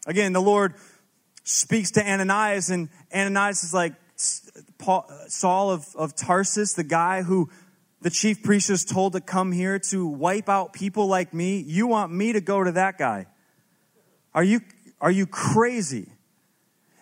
Again, 0.06 0.32
the 0.32 0.42
Lord 0.42 0.74
speaks 1.44 1.92
to 1.92 2.06
Ananias, 2.06 2.70
and 2.70 2.88
Ananias 3.14 3.64
is 3.64 3.74
like 3.74 3.94
Paul, 4.78 5.06
uh, 5.08 5.28
Saul 5.28 5.70
of, 5.70 5.86
of 5.96 6.14
Tarsus, 6.14 6.74
the 6.74 6.84
guy 6.84 7.22
who 7.22 7.50
the 8.00 8.10
chief 8.10 8.42
priest 8.42 8.68
was 8.68 8.84
told 8.84 9.14
to 9.14 9.20
come 9.20 9.50
here 9.50 9.78
to 9.78 10.06
wipe 10.06 10.48
out 10.48 10.72
people 10.72 11.06
like 11.06 11.32
me. 11.32 11.60
You 11.60 11.86
want 11.86 12.12
me 12.12 12.32
to 12.34 12.40
go 12.40 12.62
to 12.62 12.72
that 12.72 12.98
guy? 12.98 13.26
Are 14.34 14.44
you, 14.44 14.60
are 15.00 15.10
you 15.10 15.26
crazy? 15.26 16.08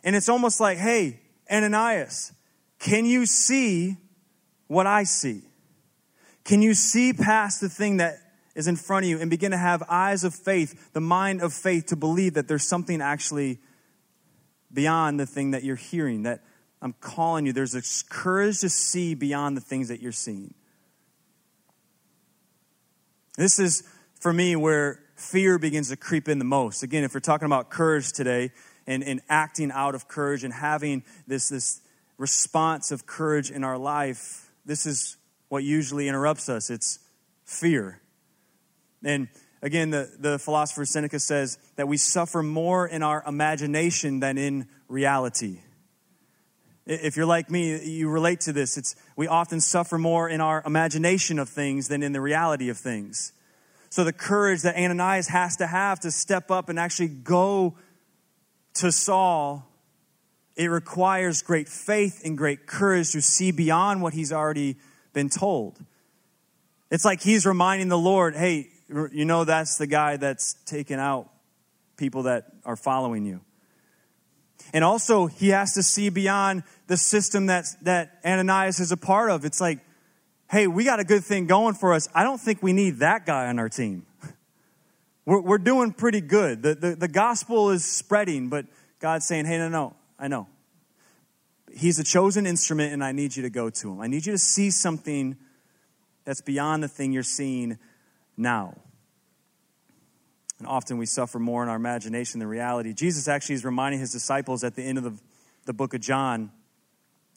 And 0.05 0.15
it's 0.15 0.29
almost 0.29 0.61
like, 0.61 0.79
hey, 0.79 1.21
Ananias, 1.51 2.33
can 2.79 3.05
you 3.05 3.27
see 3.27 3.97
what 4.69 4.87
I 4.87 5.05
see? 5.05 5.43
Can 6.45 6.63
you 6.63 6.75
see 6.75 7.13
past 7.13 7.61
the 7.61 7.69
thing 7.69 7.99
that 7.99 8.19
is 8.55 8.69
in 8.69 8.77
front 8.77 9.05
of 9.05 9.11
you 9.11 9.19
and 9.19 9.31
begin 9.31 9.51
to 9.51 9.57
have 9.57 9.83
eyes 9.89 10.25
of 10.25 10.35
faith, 10.35 10.93
the 10.93 11.01
mind 11.01 11.41
of 11.41 11.53
faith 11.53 11.87
to 11.87 11.97
believe 11.97 12.35
that 12.35 12.49
there's 12.49 12.67
something 12.67 13.01
actually 13.01 13.59
beyond 14.73 15.19
the 15.19 15.27
thing 15.27 15.53
that 15.53 15.65
you're 15.65 15.77
hearing, 15.77 16.25
that 16.25 16.43
I'm 16.81 16.95
calling 17.01 17.47
you. 17.47 17.53
There's 17.53 17.75
a 17.75 17.83
courage 18.11 18.61
to 18.61 18.69
see 18.69 19.15
beyond 19.15 19.57
the 19.57 19.61
things 19.61 19.89
that 19.89 20.01
you're 20.01 20.13
seeing. 20.13 20.55
This 23.39 23.59
is, 23.59 23.83
for 24.21 24.33
me, 24.33 24.57
where 24.57 25.01
fear 25.17 25.59
begins 25.59 25.89
to 25.89 25.97
creep 25.97 26.29
in 26.29 26.39
the 26.39 26.45
most. 26.45 26.83
Again, 26.83 27.05
if 27.05 27.15
we're 27.15 27.21
talking 27.21 27.47
about 27.47 27.71
courage 27.71 28.13
today 28.13 28.51
and, 28.87 29.03
and 29.03 29.23
acting 29.29 29.71
out 29.71 29.95
of 29.95 30.09
courage 30.09 30.45
and 30.45 30.53
having 30.53 31.03
this, 31.27 31.49
this 31.49 31.81
response 32.19 32.91
of 32.91 33.07
courage 33.07 33.51
in 33.51 33.65
our 33.65 33.79
life, 33.79 34.51
this 34.67 34.85
is 34.85 35.17
what 35.49 35.65
usually 35.65 36.09
interrupts 36.09 36.49
us. 36.49 36.69
It's 36.69 36.99
fear. 37.45 38.02
And 39.05 39.29
again, 39.63 39.91
the, 39.91 40.11
the 40.19 40.39
philosopher 40.39 40.85
Seneca 40.85 41.19
says 41.19 41.59
that 41.77 41.89
we 41.89 41.97
suffer 41.97 42.43
more 42.43 42.87
in 42.87 43.03
our 43.03 43.23
imagination 43.27 44.21
than 44.21 44.39
in 44.39 44.69
reality. 44.89 45.59
If 46.85 47.17
you're 47.17 47.27
like 47.27 47.49
me, 47.49 47.85
you 47.89 48.09
relate 48.09 48.41
to 48.41 48.53
this. 48.53 48.77
It's, 48.77 48.97
we 49.15 49.29
often 49.29 49.61
suffer 49.61 49.99
more 49.99 50.29
in 50.29 50.41
our 50.41 50.63
imagination 50.67 51.39
of 51.39 51.49
things 51.49 51.89
than 51.89 52.03
in 52.03 52.13
the 52.13 52.21
reality 52.21 52.69
of 52.71 52.79
things. 52.79 53.33
So, 53.89 54.05
the 54.05 54.13
courage 54.13 54.63
that 54.63 54.75
Ananias 54.75 55.29
has 55.29 55.57
to 55.59 55.67
have 55.67 56.01
to 56.01 56.11
step 56.11 56.51
up 56.51 56.69
and 56.69 56.79
actually 56.79 57.09
go 57.09 57.77
to 58.75 58.91
Saul, 58.91 59.69
it 60.57 60.67
requires 60.69 61.43
great 61.43 61.69
faith 61.69 62.23
and 62.25 62.37
great 62.37 62.67
courage 62.67 63.13
to 63.13 63.21
see 63.21 63.53
beyond 63.53 64.03
what 64.03 64.15
he's 64.15 64.33
already 64.33 64.77
been 65.13 65.29
told. 65.29 65.79
It's 66.91 67.05
like 67.05 67.23
he's 67.23 67.47
reminding 67.47 67.89
the 67.89 67.99
Lord, 67.99 68.35
hey, 68.35 68.72
you 69.13 69.25
know 69.25 69.45
that's 69.45 69.77
the 69.77 69.87
guy 69.87 70.17
that's 70.17 70.55
taken 70.65 70.99
out 70.99 71.29
people 71.97 72.25
that 72.25 72.47
are 72.65 72.77
following 72.77 73.25
you. 73.25 73.41
And 74.73 74.85
also, 74.85 75.27
he 75.27 75.49
has 75.49 75.75
to 75.75 75.83
see 75.83 76.09
beyond 76.09 76.63
the 76.87 76.97
system 76.97 77.47
that, 77.47 77.67
that 77.83 78.19
Ananias 78.25 78.81
is 78.81 78.93
a 78.93 78.97
part 78.97 79.31
of. 79.31 79.45
It's 79.45 79.61
like, 79.61 79.81
hey, 80.51 80.67
we 80.67 80.85
got 80.85 81.01
a 81.01 81.05
good 81.05 81.25
thing 81.25 81.47
going 81.47 81.75
for 81.75 81.93
us. 81.93 82.09
I 82.15 82.23
don't 82.23 82.41
think 82.41 82.63
we 82.63 82.73
need 82.73 82.99
that 82.99 83.27
guy 83.27 83.49
on 83.49 83.59
our 83.59 83.69
team. 83.69 84.07
We're, 85.25 85.41
we're 85.41 85.59
doing 85.59 85.93
pretty 85.93 86.21
good. 86.21 86.65
The, 86.65 86.75
the, 86.75 86.97
the 86.97 87.09
gospel 87.09 87.71
is 87.71 87.85
spreading, 87.85 88.49
but 88.49 88.67
God's 88.99 89.25
saying, 89.25 89.45
hey, 89.45 89.57
no, 89.57 89.69
no, 89.69 89.95
I 90.19 90.27
know. 90.27 90.49
He's 91.73 92.01
a 92.01 92.05
chosen 92.05 92.45
instrument, 92.45 92.93
and 92.93 93.05
I 93.05 93.13
need 93.13 93.37
you 93.37 93.45
to 93.45 93.51
go 93.51 93.71
to 93.71 93.93
him. 93.93 94.01
I 94.01 94.09
need 94.09 94.27
you 94.27 94.33
to 94.33 94.39
see 94.39 94.73
something 94.73 95.37
that's 96.25 96.41
beyond 96.41 96.83
the 96.83 96.89
thing 96.89 97.13
you're 97.13 97.23
seeing 97.23 97.79
now. 98.37 98.77
And 100.59 100.69
often 100.69 100.97
we 100.97 101.07
suffer 101.07 101.39
more 101.39 101.63
in 101.63 101.69
our 101.69 101.77
imagination 101.77 102.39
than 102.39 102.49
reality. 102.49 102.93
Jesus 102.93 103.27
actually 103.27 103.57
is 103.57 103.65
reminding 103.65 104.01
his 104.01 104.13
disciples 104.13 104.63
at 104.63 104.77
the 104.77 104.83
end 104.83 104.99
of 104.99 105.05
the, 105.05 105.15
the 105.67 105.73
book 105.73 105.93
of 105.93 106.01
John. 106.01 106.53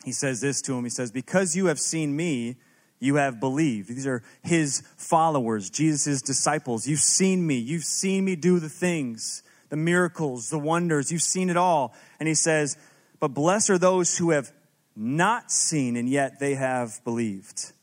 He 0.03 0.11
says 0.11 0.41
this 0.41 0.61
to 0.63 0.73
him 0.73 0.83
He 0.83 0.91
says, 0.91 1.11
Because 1.11 1.55
you 1.55 1.65
have 1.65 1.79
seen 1.79 2.15
me, 2.15 2.57
you 2.99 3.15
have 3.15 3.39
believed. 3.39 3.89
These 3.89 4.07
are 4.07 4.23
his 4.43 4.83
followers, 4.97 5.69
Jesus' 5.69 6.21
disciples. 6.21 6.87
You've 6.87 6.99
seen 6.99 7.45
me. 7.45 7.55
You've 7.55 7.83
seen 7.83 8.25
me 8.25 8.35
do 8.35 8.59
the 8.59 8.69
things, 8.69 9.41
the 9.69 9.75
miracles, 9.75 10.49
the 10.49 10.59
wonders. 10.59 11.11
You've 11.11 11.21
seen 11.21 11.49
it 11.49 11.57
all. 11.57 11.95
And 12.19 12.27
he 12.27 12.35
says, 12.35 12.77
But 13.19 13.29
blessed 13.29 13.71
are 13.71 13.77
those 13.77 14.17
who 14.17 14.29
have 14.29 14.51
not 14.95 15.51
seen 15.51 15.97
and 15.97 16.07
yet 16.07 16.39
they 16.39 16.55
have 16.55 17.03
believed. 17.03 17.73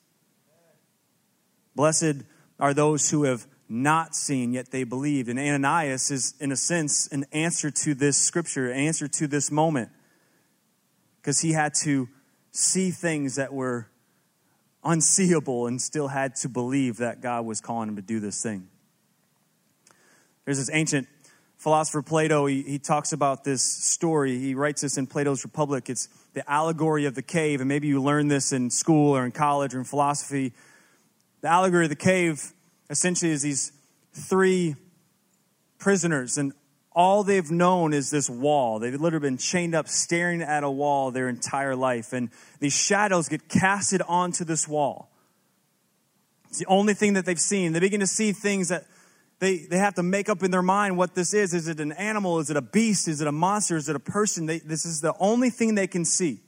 Blessed 1.74 2.22
are 2.58 2.74
those 2.74 3.10
who 3.10 3.24
have 3.24 3.46
not 3.68 4.14
seen, 4.14 4.52
yet 4.52 4.70
they 4.70 4.84
believed. 4.84 5.28
And 5.28 5.38
Ananias 5.38 6.10
is, 6.10 6.34
in 6.38 6.52
a 6.52 6.56
sense, 6.56 7.08
an 7.08 7.24
answer 7.32 7.70
to 7.70 7.94
this 7.94 8.18
scripture, 8.18 8.70
an 8.70 8.78
answer 8.78 9.08
to 9.08 9.26
this 9.26 9.50
moment. 9.50 9.90
Because 11.20 11.40
he 11.40 11.52
had 11.52 11.72
to 11.82 12.08
see 12.50 12.90
things 12.90 13.36
that 13.36 13.52
were 13.52 13.88
unseeable 14.84 15.66
and 15.66 15.80
still 15.80 16.08
had 16.08 16.34
to 16.36 16.48
believe 16.48 16.98
that 16.98 17.20
God 17.20 17.46
was 17.46 17.60
calling 17.60 17.88
him 17.88 17.96
to 17.96 18.02
do 18.02 18.20
this 18.20 18.42
thing. 18.42 18.68
There's 20.44 20.58
this 20.58 20.70
ancient 20.72 21.06
philosopher, 21.56 22.02
Plato. 22.02 22.46
He, 22.46 22.62
he 22.62 22.78
talks 22.78 23.12
about 23.12 23.44
this 23.44 23.62
story. 23.62 24.38
He 24.38 24.54
writes 24.54 24.82
this 24.82 24.98
in 24.98 25.06
Plato's 25.06 25.44
Republic. 25.44 25.88
It's 25.88 26.08
the 26.34 26.48
allegory 26.50 27.06
of 27.06 27.14
the 27.14 27.22
cave. 27.22 27.60
And 27.60 27.68
maybe 27.68 27.86
you 27.86 28.02
learned 28.02 28.30
this 28.30 28.52
in 28.52 28.68
school 28.68 29.16
or 29.16 29.24
in 29.24 29.30
college 29.30 29.74
or 29.74 29.78
in 29.78 29.84
philosophy. 29.84 30.52
The 31.42 31.48
allegory 31.48 31.84
of 31.84 31.90
the 31.90 31.96
cave 31.96 32.52
essentially 32.88 33.32
is 33.32 33.42
these 33.42 33.72
three 34.12 34.76
prisoners, 35.78 36.38
and 36.38 36.52
all 36.92 37.24
they've 37.24 37.50
known 37.50 37.92
is 37.92 38.10
this 38.10 38.30
wall. 38.30 38.78
They've 38.78 38.98
literally 39.00 39.28
been 39.28 39.38
chained 39.38 39.74
up, 39.74 39.88
staring 39.88 40.42
at 40.42 40.62
a 40.62 40.70
wall 40.70 41.10
their 41.10 41.28
entire 41.28 41.74
life. 41.74 42.12
And 42.12 42.30
these 42.60 42.74
shadows 42.74 43.28
get 43.28 43.48
casted 43.48 44.02
onto 44.02 44.44
this 44.44 44.68
wall. 44.68 45.10
It's 46.48 46.58
the 46.58 46.66
only 46.66 46.94
thing 46.94 47.14
that 47.14 47.24
they've 47.24 47.40
seen. 47.40 47.72
They 47.72 47.80
begin 47.80 48.00
to 48.00 48.06
see 48.06 48.32
things 48.32 48.68
that 48.68 48.84
they, 49.38 49.56
they 49.58 49.78
have 49.78 49.94
to 49.94 50.02
make 50.02 50.28
up 50.28 50.42
in 50.42 50.50
their 50.50 50.62
mind 50.62 50.96
what 50.96 51.14
this 51.14 51.34
is. 51.34 51.54
Is 51.54 51.66
it 51.66 51.80
an 51.80 51.92
animal? 51.92 52.38
Is 52.38 52.50
it 52.50 52.56
a 52.56 52.62
beast? 52.62 53.08
Is 53.08 53.20
it 53.20 53.26
a 53.26 53.32
monster? 53.32 53.76
Is 53.76 53.88
it 53.88 53.96
a 53.96 54.00
person? 54.00 54.46
They, 54.46 54.58
this 54.58 54.84
is 54.84 55.00
the 55.00 55.14
only 55.18 55.50
thing 55.50 55.74
they 55.74 55.86
can 55.86 56.04
see. 56.04 56.40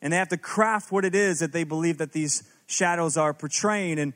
And 0.00 0.12
they 0.12 0.16
have 0.16 0.28
to 0.28 0.38
craft 0.38 0.90
what 0.90 1.04
it 1.04 1.14
is 1.14 1.40
that 1.40 1.52
they 1.52 1.64
believe 1.64 1.98
that 1.98 2.12
these 2.12 2.42
shadows 2.74 3.16
are 3.16 3.32
portraying. 3.32 3.98
And 3.98 4.12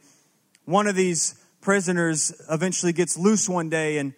one 0.64 0.86
of 0.86 0.94
these 0.96 1.34
prisoners 1.60 2.32
eventually 2.50 2.92
gets 2.92 3.16
loose 3.16 3.48
one 3.48 3.68
day 3.68 3.98
and 3.98 4.14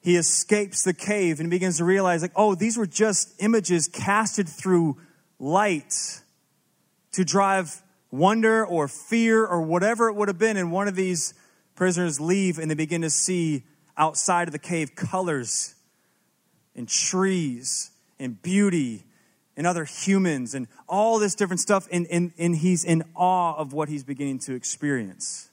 he 0.00 0.16
escapes 0.16 0.82
the 0.82 0.92
cave 0.92 1.40
and 1.40 1.48
begins 1.48 1.78
to 1.78 1.84
realize, 1.84 2.20
like, 2.20 2.32
oh, 2.36 2.54
these 2.54 2.76
were 2.76 2.86
just 2.86 3.32
images 3.42 3.88
casted 3.88 4.48
through 4.48 4.98
light 5.38 6.20
to 7.12 7.24
drive 7.24 7.82
wonder 8.10 8.66
or 8.66 8.86
fear 8.86 9.46
or 9.46 9.62
whatever 9.62 10.08
it 10.08 10.14
would 10.14 10.28
have 10.28 10.38
been. 10.38 10.58
And 10.58 10.70
one 10.70 10.88
of 10.88 10.94
these 10.94 11.32
prisoners 11.74 12.20
leave 12.20 12.58
and 12.58 12.70
they 12.70 12.74
begin 12.74 13.00
to 13.00 13.10
see 13.10 13.64
outside 13.96 14.46
of 14.46 14.52
the 14.52 14.58
cave 14.58 14.94
colors 14.94 15.74
and 16.76 16.86
trees 16.86 17.90
and 18.18 18.40
beauty 18.42 19.04
and 19.56 19.66
other 19.66 19.84
humans 19.84 20.54
and 20.54 20.66
all 20.88 21.18
this 21.18 21.34
different 21.34 21.60
stuff. 21.60 21.88
And, 21.92 22.06
and, 22.10 22.32
and 22.38 22.56
he's 22.56 22.84
in 22.84 23.04
awe 23.14 23.54
of 23.56 23.72
what 23.72 23.88
he's 23.88 24.04
beginning 24.04 24.40
to 24.40 24.54
experience. 24.54 25.50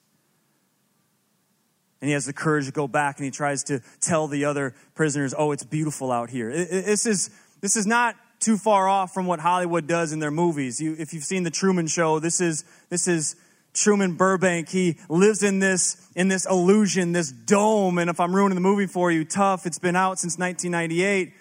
And 2.01 2.07
he 2.07 2.13
has 2.13 2.25
the 2.25 2.33
courage 2.33 2.65
to 2.65 2.71
go 2.71 2.87
back 2.87 3.17
and 3.17 3.25
he 3.25 3.31
tries 3.31 3.63
to 3.65 3.81
tell 3.99 4.27
the 4.27 4.45
other 4.45 4.73
prisoners, 4.95 5.35
oh, 5.37 5.51
it's 5.51 5.63
beautiful 5.63 6.11
out 6.11 6.31
here. 6.31 6.51
This 6.51 7.05
is, 7.05 7.29
this 7.61 7.75
is 7.75 7.85
not 7.85 8.15
too 8.39 8.57
far 8.57 8.89
off 8.89 9.13
from 9.13 9.27
what 9.27 9.39
Hollywood 9.39 9.87
does 9.87 10.11
in 10.11 10.19
their 10.19 10.31
movies. 10.31 10.81
You, 10.81 10.95
if 10.97 11.13
you've 11.13 11.23
seen 11.23 11.43
the 11.43 11.51
Truman 11.51 11.85
Show, 11.85 12.17
this 12.17 12.41
is, 12.41 12.65
this 12.89 13.07
is 13.07 13.35
Truman 13.73 14.15
Burbank. 14.15 14.69
He 14.69 14.97
lives 15.09 15.43
in 15.43 15.59
this, 15.59 16.07
in 16.15 16.27
this 16.27 16.47
illusion, 16.47 17.11
this 17.11 17.31
dome. 17.31 17.99
And 17.99 18.09
if 18.09 18.19
I'm 18.19 18.35
ruining 18.35 18.55
the 18.55 18.61
movie 18.61 18.87
for 18.87 19.11
you, 19.11 19.23
tough. 19.23 19.67
It's 19.67 19.79
been 19.79 19.95
out 19.95 20.17
since 20.17 20.39
1998. 20.39 21.33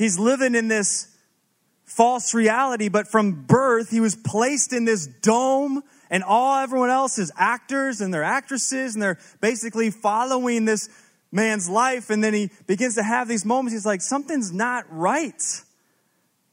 He's 0.00 0.18
living 0.18 0.54
in 0.54 0.68
this 0.68 1.14
false 1.84 2.32
reality, 2.34 2.88
but 2.88 3.06
from 3.06 3.44
birth, 3.44 3.90
he 3.90 4.00
was 4.00 4.16
placed 4.16 4.72
in 4.72 4.84
this 4.84 5.06
dome 5.06 5.82
and 6.08 6.24
all 6.24 6.58
everyone 6.58 6.90
else 6.90 7.18
is 7.18 7.30
actors 7.36 8.00
and 8.00 8.12
they're 8.12 8.24
actresses 8.24 8.94
and 8.94 9.02
they're 9.02 9.18
basically 9.40 9.90
following 9.90 10.64
this 10.64 10.88
man's 11.30 11.68
life. 11.68 12.10
And 12.10 12.24
then 12.24 12.32
he 12.32 12.50
begins 12.66 12.94
to 12.94 13.02
have 13.02 13.28
these 13.28 13.44
moments. 13.44 13.74
He's 13.74 13.86
like 13.86 14.00
something's 14.00 14.52
not 14.52 14.86
right. 14.90 15.42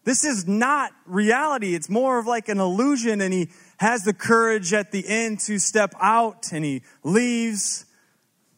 This 0.04 0.24
is 0.24 0.48
not 0.48 0.92
reality. 1.06 1.74
It's 1.74 1.89
more 1.89 2.20
of 2.20 2.27
like 2.27 2.50
an 2.50 2.60
illusion. 2.60 3.22
And 3.22 3.34
he 3.34 3.50
has 3.77 4.04
the 4.04 4.13
courage 4.13 4.74
at 4.74 4.92
the 4.92 5.08
end 5.08 5.39
to 5.42 5.58
step 5.58 5.94
out 6.01 6.51
and 6.51 6.66
he 6.66 6.82
leaves 7.04 7.86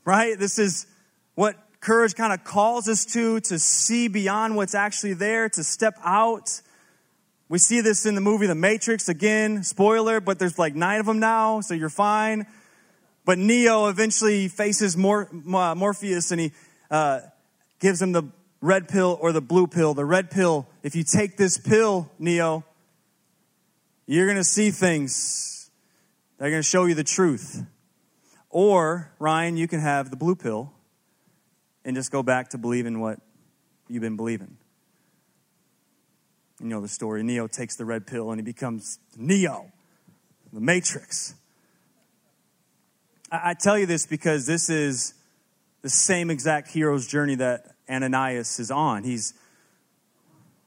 right? 0.09 0.39
This 0.39 0.57
is 0.57 0.87
what 1.35 1.55
courage 1.79 2.15
kind 2.15 2.33
of 2.33 2.43
calls 2.43 2.87
us 2.87 3.05
to 3.05 3.39
to 3.39 3.57
see 3.59 4.07
beyond 4.07 4.55
what's 4.55 4.75
actually 4.75 5.13
there 5.13 5.49
to 5.49 5.63
step 5.63 5.95
out 6.03 6.61
we 7.49 7.57
see 7.57 7.81
this 7.81 8.05
in 8.05 8.13
the 8.13 8.21
movie 8.21 8.45
The 8.45 8.53
Matrix 8.53 9.09
again, 9.09 9.63
spoiler, 9.63 10.21
but 10.21 10.37
there's 10.37 10.59
like 10.59 10.75
nine 10.75 10.99
of 10.99 11.07
them 11.07 11.19
now, 11.19 11.61
so 11.61 11.73
you're 11.73 11.89
fine. 11.89 12.45
But 13.25 13.39
Neo 13.39 13.87
eventually 13.87 14.47
faces 14.47 14.95
Mor- 14.95 15.27
Morpheus 15.31 16.29
and 16.29 16.39
he 16.39 16.51
uh, 16.91 17.21
gives 17.79 17.99
him 17.99 18.11
the 18.11 18.23
red 18.61 18.87
pill 18.87 19.17
or 19.19 19.31
the 19.31 19.41
blue 19.41 19.65
pill. 19.65 19.95
The 19.95 20.05
red 20.05 20.29
pill, 20.29 20.67
if 20.83 20.95
you 20.95 21.03
take 21.03 21.37
this 21.37 21.57
pill, 21.57 22.11
Neo, 22.19 22.63
you're 24.05 24.27
going 24.27 24.37
to 24.37 24.43
see 24.43 24.69
things. 24.69 25.71
They're 26.37 26.51
going 26.51 26.61
to 26.61 26.67
show 26.67 26.85
you 26.85 26.93
the 26.93 27.03
truth. 27.03 27.63
Or, 28.51 29.11
Ryan, 29.17 29.57
you 29.57 29.67
can 29.67 29.79
have 29.79 30.11
the 30.11 30.15
blue 30.15 30.35
pill 30.35 30.71
and 31.85 31.95
just 31.95 32.11
go 32.11 32.23
back 32.23 32.49
to 32.49 32.57
believing 32.57 32.99
what 32.99 33.19
you've 33.87 34.01
been 34.01 34.17
believing. 34.17 34.57
You 36.59 36.67
know 36.67 36.81
the 36.81 36.87
story. 36.87 37.23
Neo 37.23 37.47
takes 37.47 37.75
the 37.75 37.85
red 37.85 38.05
pill 38.05 38.31
and 38.31 38.39
he 38.39 38.43
becomes 38.43 38.99
Neo, 39.17 39.71
the 40.51 40.59
Matrix. 40.59 41.35
I, 43.31 43.53
tell 43.53 43.77
you 43.77 43.85
this 43.85 44.05
because 44.05 44.45
this 44.45 44.69
is 44.69 45.13
the 45.81 45.89
same 45.89 46.29
exact 46.29 46.69
hero's 46.69 47.07
journey 47.07 47.35
that 47.35 47.75
Ananias 47.89 48.59
is 48.59 48.71
on. 48.71 49.03
He's 49.03 49.33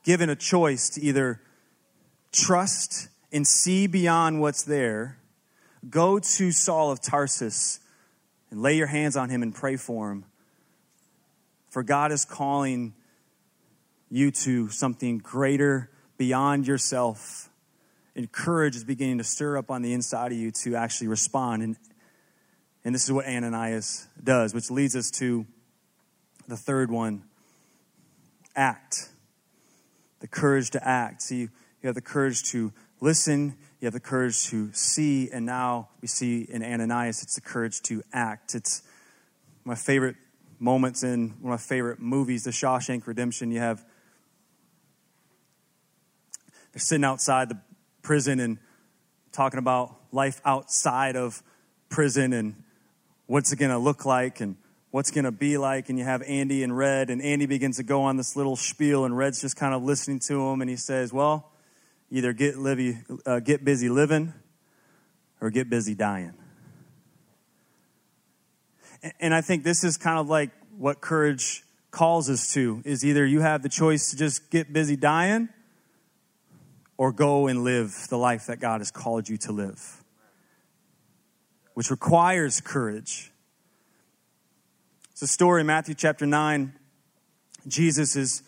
given 0.05 0.31
a 0.31 0.37
choice 0.37 0.89
to 0.91 1.03
either 1.03 1.41
trust 2.33 3.09
and 3.33 3.47
see 3.47 3.87
beyond 3.87 4.41
what's 4.41 4.63
there, 4.63 5.19
go 5.89 6.19
to 6.19 6.53
Saul 6.53 6.91
of 6.91 7.01
Tarsus 7.01 7.81
and 8.51 8.63
lay 8.63 8.77
your 8.77 8.87
hands 8.87 9.17
on 9.17 9.29
him 9.31 9.43
and 9.43 9.55
pray 9.55 9.77
for 9.77 10.11
him. 10.11 10.25
For 11.73 11.83
God 11.83 12.13
is 12.13 12.27
calling 12.27 12.93
you 14.11 14.31
to 14.31 14.69
something 14.69 15.17
greater 15.17 15.91
beyond 16.19 16.67
yourself. 16.67 17.49
And 18.15 18.31
courage 18.31 18.77
is 18.77 18.85
beginning 18.85 19.17
to 19.19 19.25
stir 19.25 19.57
up 19.57 19.71
on 19.71 19.81
the 19.81 19.95
inside 19.95 20.33
of 20.33 20.39
you 20.39 20.51
to 20.65 20.77
actually 20.77 21.07
respond. 21.09 21.63
And, 21.63 21.77
and 22.85 22.95
this 22.95 23.05
is 23.05 23.13
what 23.13 23.25
Ananias 23.25 24.07
does, 24.23 24.53
which 24.53 24.71
leads 24.71 24.95
us 24.95 25.11
to 25.13 25.47
the 26.47 26.59
third 26.59 26.91
one 26.91 27.23
act. 28.55 29.09
The 30.21 30.29
courage 30.29 30.73
to 30.73 30.87
act. 30.87 31.23
See, 31.23 31.39
you 31.39 31.49
have 31.85 31.95
the 31.95 32.03
courage 32.03 32.43
to 32.51 32.71
listen, 33.01 33.57
you 33.81 33.87
have 33.87 33.95
the 33.95 33.99
courage 34.01 34.45
to 34.49 34.71
see, 34.75 35.31
and 35.33 35.47
now 35.47 35.89
we 36.03 36.09
see 36.09 36.43
in 36.43 36.63
Ananias, 36.63 37.23
it's 37.23 37.37
the 37.37 37.41
courage 37.41 37.81
to 37.85 38.03
act. 38.13 38.55
It's 38.55 38.83
my 39.65 39.75
favorite 39.75 40.17
moments 40.63 41.03
in 41.03 41.31
one 41.41 41.53
of 41.53 41.61
my 41.61 41.63
favorite 41.63 42.01
movies, 42.01 42.45
The 42.45 42.51
Shawshank 42.51 43.07
Redemption. 43.07 43.51
You 43.51 43.59
have 43.59 43.85
they're 46.73 46.81
sitting 46.81 47.05
outside 47.05 47.51
the 47.51 47.61
prison 48.01 48.41
and 48.41 48.59
talking 49.33 49.59
about 49.59 49.95
life 50.11 50.41
outside 50.45 51.17
of 51.17 51.43
prison 51.91 52.33
and 52.33 52.63
what's 53.27 53.53
it 53.53 53.57
going 53.57 53.71
to 53.71 53.79
look 53.79 54.07
like 54.07 54.41
and 54.41 54.57
what's 54.91 55.11
going 55.11 55.25
to 55.25 55.33
be 55.33 55.59
like. 55.59 55.91
And 55.91 55.99
you 55.99 56.05
have 56.05 56.23
Andy 56.23 56.63
and 56.63 56.77
Red, 56.77 57.11
and 57.11 57.21
Andy 57.21 57.47
begins 57.47 57.77
to 57.77 57.83
go 57.83 58.03
on 58.03 58.17
this 58.17 58.37
little 58.37 58.57
spiel, 58.57 59.05
and 59.05 59.17
Red's 59.17 59.41
just 59.41 59.57
kind 59.57 59.75
of 59.75 59.83
listening 59.83 60.21
to 60.21 60.49
him, 60.49 60.61
and 60.61 60.71
he 60.71 60.77
says, 60.77 61.13
Well, 61.13 61.51
either 62.11 62.33
get, 62.33 62.57
livy, 62.57 62.99
uh, 63.27 63.41
get 63.41 63.65
busy 63.65 63.89
living 63.89 64.33
or 65.41 65.51
get 65.51 65.69
busy 65.69 65.95
dying. 65.95 66.35
And 69.21 69.35
I 69.35 69.41
think 69.41 69.65
this 69.65 69.85
is 69.85 69.97
kind 69.97 70.19
of 70.19 70.29
like 70.29 70.51
what 70.77 71.01
courage 71.01 71.65
calls 71.91 72.31
us 72.31 72.53
to 72.55 72.83
is 72.85 73.05
either 73.05 73.27
you 73.27 73.41
have 73.41 73.63
the 73.63 73.69
choice 73.69 74.11
to 74.11 74.17
just 74.17 74.51
get 74.51 74.73
busy 74.73 74.97
dying 74.97 75.49
or 76.97 77.13
go 77.13 77.49
and 77.49 77.65
live 77.65 78.07
the 78.11 78.17
life 78.17 78.47
that 78.47 78.61
God 78.61 78.81
has 78.81 78.91
called 78.91 79.29
you 79.29 79.37
to 79.39 79.53
live, 79.53 80.03
which 81.75 81.91
requires 81.91 82.61
courage. 82.61 83.33
It's 85.11 85.23
a 85.23 85.27
story 85.27 85.61
in 85.63 85.67
Matthew 85.67 85.95
chapter 85.95 86.27
9. 86.27 86.73
Jesus 87.67 88.17
is 88.17 88.43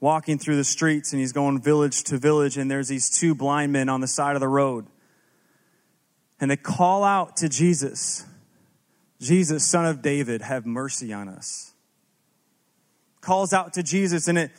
walking 0.00 0.38
through 0.38 0.56
the 0.56 0.64
streets 0.64 1.12
and 1.12 1.20
he's 1.20 1.32
going 1.32 1.60
village 1.60 2.04
to 2.04 2.18
village, 2.18 2.58
and 2.58 2.70
there's 2.70 2.88
these 2.88 3.10
two 3.10 3.34
blind 3.34 3.72
men 3.72 3.88
on 3.88 4.00
the 4.00 4.06
side 4.06 4.36
of 4.36 4.40
the 4.40 4.48
road. 4.48 4.86
And 6.40 6.50
they 6.50 6.56
call 6.56 7.04
out 7.04 7.36
to 7.38 7.48
Jesus, 7.48 8.26
Jesus, 9.24 9.64
son 9.64 9.86
of 9.86 10.02
David, 10.02 10.42
have 10.42 10.66
mercy 10.66 11.12
on 11.12 11.28
us. 11.28 11.72
Calls 13.20 13.52
out 13.52 13.72
to 13.72 13.82
Jesus, 13.82 14.28
and 14.28 14.36
it, 14.36 14.50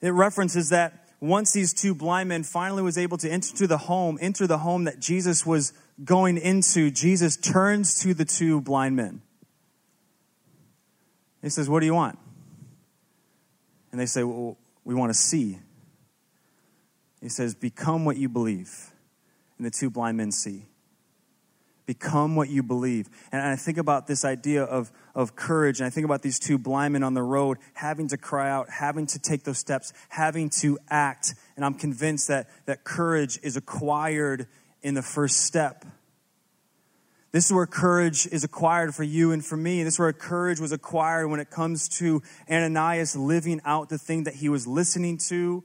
it 0.00 0.10
references 0.10 0.68
that 0.68 1.08
once 1.20 1.52
these 1.52 1.72
two 1.72 1.94
blind 1.94 2.28
men 2.28 2.44
finally 2.44 2.82
was 2.82 2.96
able 2.96 3.16
to 3.18 3.28
enter 3.28 3.66
the 3.66 3.78
home, 3.78 4.18
enter 4.20 4.46
the 4.46 4.58
home 4.58 4.84
that 4.84 5.00
Jesus 5.00 5.44
was 5.44 5.72
going 6.04 6.36
into, 6.36 6.90
Jesus 6.90 7.36
turns 7.36 8.00
to 8.02 8.14
the 8.14 8.24
two 8.24 8.60
blind 8.60 8.94
men. 8.94 9.22
He 11.42 11.48
says, 11.48 11.68
What 11.68 11.80
do 11.80 11.86
you 11.86 11.94
want? 11.94 12.18
And 13.90 14.00
they 14.00 14.06
say, 14.06 14.22
Well, 14.22 14.56
we 14.84 14.94
want 14.94 15.10
to 15.10 15.18
see. 15.18 15.58
He 17.20 17.28
says, 17.28 17.54
Become 17.54 18.04
what 18.04 18.16
you 18.16 18.28
believe. 18.28 18.92
And 19.56 19.66
the 19.66 19.70
two 19.70 19.90
blind 19.90 20.16
men 20.16 20.30
see. 20.30 20.67
Become 21.88 22.36
what 22.36 22.50
you 22.50 22.62
believe. 22.62 23.08
And 23.32 23.40
I 23.40 23.56
think 23.56 23.78
about 23.78 24.06
this 24.06 24.22
idea 24.22 24.62
of, 24.62 24.92
of 25.14 25.34
courage, 25.34 25.80
and 25.80 25.86
I 25.86 25.90
think 25.90 26.04
about 26.04 26.20
these 26.20 26.38
two 26.38 26.58
blind 26.58 26.92
men 26.92 27.02
on 27.02 27.14
the 27.14 27.22
road 27.22 27.56
having 27.72 28.08
to 28.08 28.18
cry 28.18 28.50
out, 28.50 28.68
having 28.68 29.06
to 29.06 29.18
take 29.18 29.44
those 29.44 29.56
steps, 29.56 29.94
having 30.10 30.50
to 30.60 30.78
act. 30.90 31.34
And 31.56 31.64
I'm 31.64 31.72
convinced 31.72 32.28
that, 32.28 32.50
that 32.66 32.84
courage 32.84 33.38
is 33.42 33.56
acquired 33.56 34.48
in 34.82 34.92
the 34.92 35.02
first 35.02 35.46
step. 35.46 35.86
This 37.32 37.46
is 37.46 37.54
where 37.54 37.64
courage 37.64 38.26
is 38.26 38.44
acquired 38.44 38.94
for 38.94 39.02
you 39.02 39.32
and 39.32 39.42
for 39.42 39.56
me. 39.56 39.82
This 39.82 39.94
is 39.94 39.98
where 39.98 40.12
courage 40.12 40.60
was 40.60 40.72
acquired 40.72 41.28
when 41.28 41.40
it 41.40 41.48
comes 41.48 41.88
to 42.00 42.20
Ananias 42.50 43.16
living 43.16 43.62
out 43.64 43.88
the 43.88 43.96
thing 43.96 44.24
that 44.24 44.34
he 44.34 44.50
was 44.50 44.66
listening 44.66 45.16
to, 45.28 45.64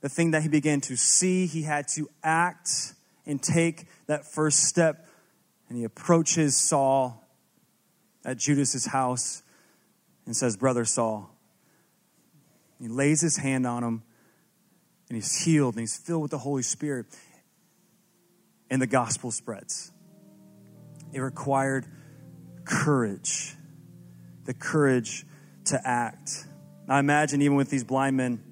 the 0.00 0.08
thing 0.08 0.30
that 0.30 0.40
he 0.40 0.48
began 0.48 0.80
to 0.80 0.96
see. 0.96 1.46
He 1.46 1.64
had 1.64 1.88
to 1.88 2.08
act 2.22 2.94
and 3.26 3.42
take 3.42 3.84
that 4.06 4.24
first 4.24 4.60
step. 4.60 5.04
And 5.68 5.76
he 5.76 5.84
approaches 5.84 6.56
Saul 6.56 7.22
at 8.24 8.38
Judas's 8.38 8.86
house 8.86 9.42
and 10.26 10.36
says, 10.36 10.56
Brother 10.56 10.84
Saul. 10.84 11.30
He 12.80 12.88
lays 12.88 13.20
his 13.20 13.36
hand 13.36 13.66
on 13.66 13.82
him 13.82 14.02
and 15.08 15.16
he's 15.16 15.44
healed 15.44 15.74
and 15.74 15.80
he's 15.80 15.96
filled 15.96 16.22
with 16.22 16.30
the 16.30 16.38
Holy 16.38 16.62
Spirit. 16.62 17.06
And 18.70 18.80
the 18.80 18.86
gospel 18.86 19.30
spreads. 19.30 19.90
It 21.12 21.20
required 21.20 21.86
courage, 22.64 23.56
the 24.44 24.52
courage 24.52 25.24
to 25.66 25.80
act. 25.86 26.46
I 26.88 26.98
imagine 27.00 27.42
even 27.42 27.56
with 27.56 27.70
these 27.70 27.84
blind 27.84 28.16
men 28.16 28.42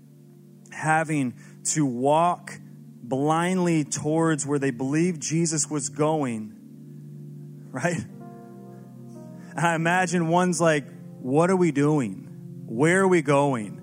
having 0.72 1.34
to 1.64 1.86
walk 1.86 2.52
blindly 3.02 3.84
towards 3.84 4.46
where 4.46 4.58
they 4.58 4.70
believed 4.70 5.22
Jesus 5.22 5.70
was 5.70 5.88
going, 5.88 6.55
right? 7.76 8.04
And 9.56 9.66
I 9.66 9.74
imagine 9.74 10.28
one's 10.28 10.60
like, 10.60 10.86
What 11.20 11.50
are 11.50 11.56
we 11.56 11.72
doing? 11.72 12.64
Where 12.66 13.02
are 13.02 13.08
we 13.08 13.22
going? 13.22 13.82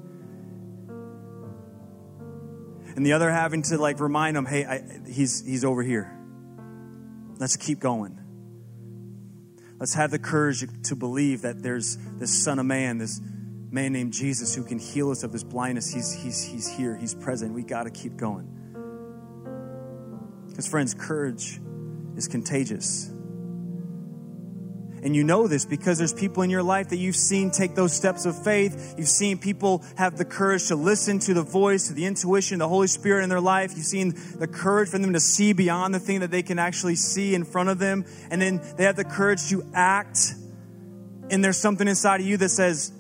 And 2.96 3.06
the 3.06 3.14
other 3.14 3.32
having 3.32 3.62
to 3.64 3.78
like 3.78 4.00
remind 4.00 4.36
them, 4.36 4.46
Hey, 4.46 4.66
I, 4.66 4.82
he's, 5.08 5.46
he's 5.46 5.64
over 5.64 5.84
here. 5.84 6.12
Let's 7.38 7.56
keep 7.56 7.80
going. 7.80 8.20
Let's 9.80 9.94
have 9.96 10.12
the 10.12 10.20
courage 10.20 10.66
to 10.84 10.96
believe 10.96 11.42
that 11.42 11.62
there's 11.62 11.98
this 12.18 12.44
Son 12.44 12.58
of 12.58 12.66
Man, 12.66 12.98
this 12.98 13.20
man 13.72 13.92
named 13.92 14.14
Jesus 14.14 14.56
who 14.56 14.64
can 14.64 14.80
heal 14.80 15.12
us 15.12 15.24
of 15.24 15.32
this 15.32 15.44
blindness. 15.44 15.92
He's, 15.92 16.14
he's, 16.14 16.44
he's 16.44 16.68
here, 16.68 16.96
He's 16.96 17.14
present. 17.14 17.54
We 17.54 17.64
got 17.64 17.84
to 17.84 17.90
keep 17.90 18.16
going. 18.16 18.48
Because, 20.48 20.68
friends, 20.68 20.94
courage 20.94 21.60
is 22.16 22.28
contagious. 22.28 23.10
And 25.04 25.16
you 25.16 25.24
know 25.24 25.48
this 25.48 25.66
because 25.66 25.98
there's 25.98 26.14
people 26.14 26.44
in 26.44 26.50
your 26.50 26.64
life 26.64 26.90
that 26.90 26.98
you've 26.98 27.16
seen 27.16 27.52
take 27.52 27.76
those 27.76 27.94
steps 27.94 28.26
of 28.26 28.42
faith. 28.42 28.96
You've 28.98 29.08
seen 29.08 29.38
people 29.38 29.84
have 29.98 30.18
the 30.18 30.26
courage 30.26 30.68
to 30.68 30.76
listen 30.76 31.20
to 31.20 31.34
the 31.34 31.42
voice, 31.42 31.88
to 31.88 31.94
the 31.94 32.06
intuition, 32.06 32.60
the 32.60 32.70
Holy 32.70 32.88
Spirit 32.88 33.24
in 33.24 33.30
their 33.30 33.42
life. 33.42 33.74
You've 33.76 33.86
seen 33.86 34.14
the 34.40 34.48
courage 34.48 34.90
for 34.90 34.98
them 35.00 35.14
to 35.14 35.20
see 35.20 35.52
beyond 35.52 35.94
the 35.94 36.00
thing 36.00 36.22
that 36.22 36.32
they 36.32 36.42
can 36.42 36.58
actually 36.58 36.96
see 36.96 37.36
in 37.36 37.44
front 37.44 37.70
of 37.70 37.80
them. 37.80 38.06
And 38.32 38.42
then 38.42 38.62
they 38.78 38.86
have 38.86 38.96
the 38.96 39.04
courage 39.04 39.50
to 39.50 39.64
act. 39.74 40.34
And 41.30 41.44
there's 41.44 41.58
something 41.58 41.88
inside 41.88 42.22
of 42.22 42.28
you 42.28 42.38
that 42.38 42.50
says, 42.50 42.94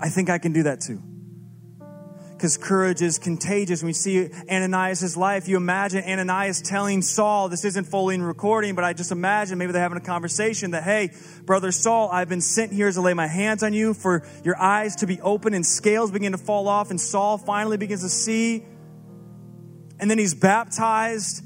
I 0.00 0.08
think 0.08 0.30
I 0.30 0.38
can 0.38 0.52
do 0.52 0.64
that 0.64 0.80
too 0.80 1.02
because 2.40 2.56
courage 2.56 3.02
is 3.02 3.18
contagious. 3.18 3.82
We 3.82 3.92
see 3.92 4.30
Ananias' 4.50 5.14
life, 5.14 5.46
you 5.46 5.58
imagine 5.58 6.02
Ananias 6.02 6.62
telling 6.62 7.02
Saul, 7.02 7.50
this 7.50 7.66
isn't 7.66 7.84
fully 7.84 8.14
in 8.14 8.22
recording, 8.22 8.74
but 8.74 8.82
I 8.82 8.94
just 8.94 9.12
imagine 9.12 9.58
maybe 9.58 9.72
they're 9.72 9.82
having 9.82 9.98
a 9.98 10.00
conversation 10.00 10.70
that, 10.70 10.82
hey, 10.82 11.10
brother 11.44 11.70
Saul, 11.70 12.08
I've 12.10 12.30
been 12.30 12.40
sent 12.40 12.72
here 12.72 12.90
to 12.90 13.00
lay 13.02 13.12
my 13.12 13.26
hands 13.26 13.62
on 13.62 13.74
you 13.74 13.92
for 13.92 14.26
your 14.42 14.56
eyes 14.58 14.96
to 14.96 15.06
be 15.06 15.20
open 15.20 15.52
and 15.52 15.66
scales 15.66 16.10
begin 16.10 16.32
to 16.32 16.38
fall 16.38 16.66
off. 16.66 16.88
And 16.88 16.98
Saul 16.98 17.36
finally 17.36 17.76
begins 17.76 18.00
to 18.04 18.08
see. 18.08 18.64
And 19.98 20.10
then 20.10 20.16
he's 20.16 20.32
baptized. 20.32 21.44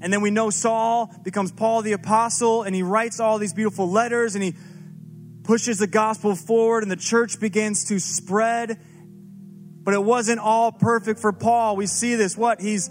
And 0.00 0.12
then 0.12 0.20
we 0.20 0.30
know 0.30 0.50
Saul 0.50 1.12
becomes 1.24 1.50
Paul 1.50 1.82
the 1.82 1.94
apostle 1.94 2.62
and 2.62 2.76
he 2.76 2.84
writes 2.84 3.18
all 3.18 3.38
these 3.38 3.54
beautiful 3.54 3.90
letters 3.90 4.36
and 4.36 4.44
he 4.44 4.54
pushes 5.42 5.78
the 5.78 5.88
gospel 5.88 6.36
forward 6.36 6.84
and 6.84 6.92
the 6.92 6.96
church 6.96 7.40
begins 7.40 7.86
to 7.86 7.98
spread 7.98 8.78
but 9.86 9.94
it 9.94 10.02
wasn't 10.02 10.40
all 10.40 10.72
perfect 10.72 11.20
for 11.20 11.32
Paul. 11.32 11.76
We 11.76 11.86
see 11.86 12.16
this. 12.16 12.36
What? 12.36 12.60
He's 12.60 12.90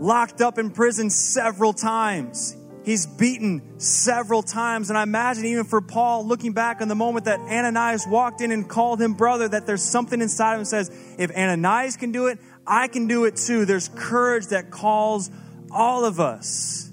locked 0.00 0.40
up 0.40 0.58
in 0.58 0.72
prison 0.72 1.10
several 1.10 1.72
times. 1.72 2.56
He's 2.84 3.06
beaten 3.06 3.78
several 3.78 4.42
times. 4.42 4.90
And 4.90 4.98
I 4.98 5.04
imagine 5.04 5.44
even 5.44 5.64
for 5.64 5.80
Paul, 5.80 6.26
looking 6.26 6.54
back 6.54 6.80
on 6.80 6.88
the 6.88 6.96
moment 6.96 7.26
that 7.26 7.38
Ananias 7.38 8.04
walked 8.08 8.40
in 8.40 8.50
and 8.50 8.68
called 8.68 9.00
him 9.00 9.14
brother, 9.14 9.46
that 9.46 9.64
there's 9.64 9.84
something 9.84 10.20
inside 10.20 10.54
of 10.54 10.58
him 10.58 10.64
says, 10.64 10.90
if 11.18 11.30
Ananias 11.30 11.96
can 11.96 12.10
do 12.10 12.26
it, 12.26 12.40
I 12.66 12.88
can 12.88 13.06
do 13.06 13.24
it 13.24 13.36
too. 13.36 13.64
There's 13.64 13.88
courage 13.88 14.48
that 14.48 14.72
calls 14.72 15.30
all 15.70 16.04
of 16.04 16.18
us. 16.18 16.90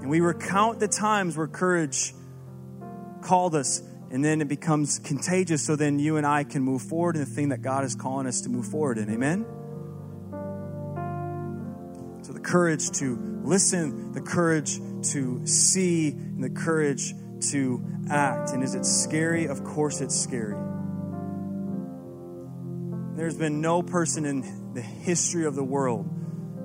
And 0.00 0.10
we 0.10 0.18
recount 0.18 0.80
the 0.80 0.88
times 0.88 1.36
where 1.36 1.46
courage 1.46 2.14
called 3.20 3.54
us 3.54 3.80
and 4.12 4.22
then 4.22 4.42
it 4.42 4.48
becomes 4.48 4.98
contagious 4.98 5.64
so 5.64 5.74
then 5.74 5.98
you 5.98 6.18
and 6.18 6.26
I 6.26 6.44
can 6.44 6.62
move 6.62 6.82
forward 6.82 7.16
in 7.16 7.20
the 7.20 7.26
thing 7.26 7.48
that 7.48 7.62
God 7.62 7.84
is 7.84 7.94
calling 7.94 8.26
us 8.26 8.42
to 8.42 8.50
move 8.50 8.66
forward 8.66 8.98
in. 8.98 9.10
Amen? 9.10 9.46
So 12.20 12.34
the 12.34 12.40
courage 12.40 12.90
to 12.98 13.40
listen, 13.42 14.12
the 14.12 14.20
courage 14.20 14.78
to 15.12 15.46
see, 15.46 16.10
and 16.10 16.44
the 16.44 16.50
courage 16.50 17.14
to 17.50 17.82
act. 18.10 18.50
And 18.50 18.62
is 18.62 18.74
it 18.74 18.84
scary? 18.84 19.46
Of 19.46 19.64
course 19.64 20.02
it's 20.02 20.14
scary. 20.14 20.58
There's 23.16 23.36
been 23.36 23.62
no 23.62 23.82
person 23.82 24.26
in 24.26 24.74
the 24.74 24.82
history 24.82 25.46
of 25.46 25.54
the 25.54 25.64
world 25.64 26.06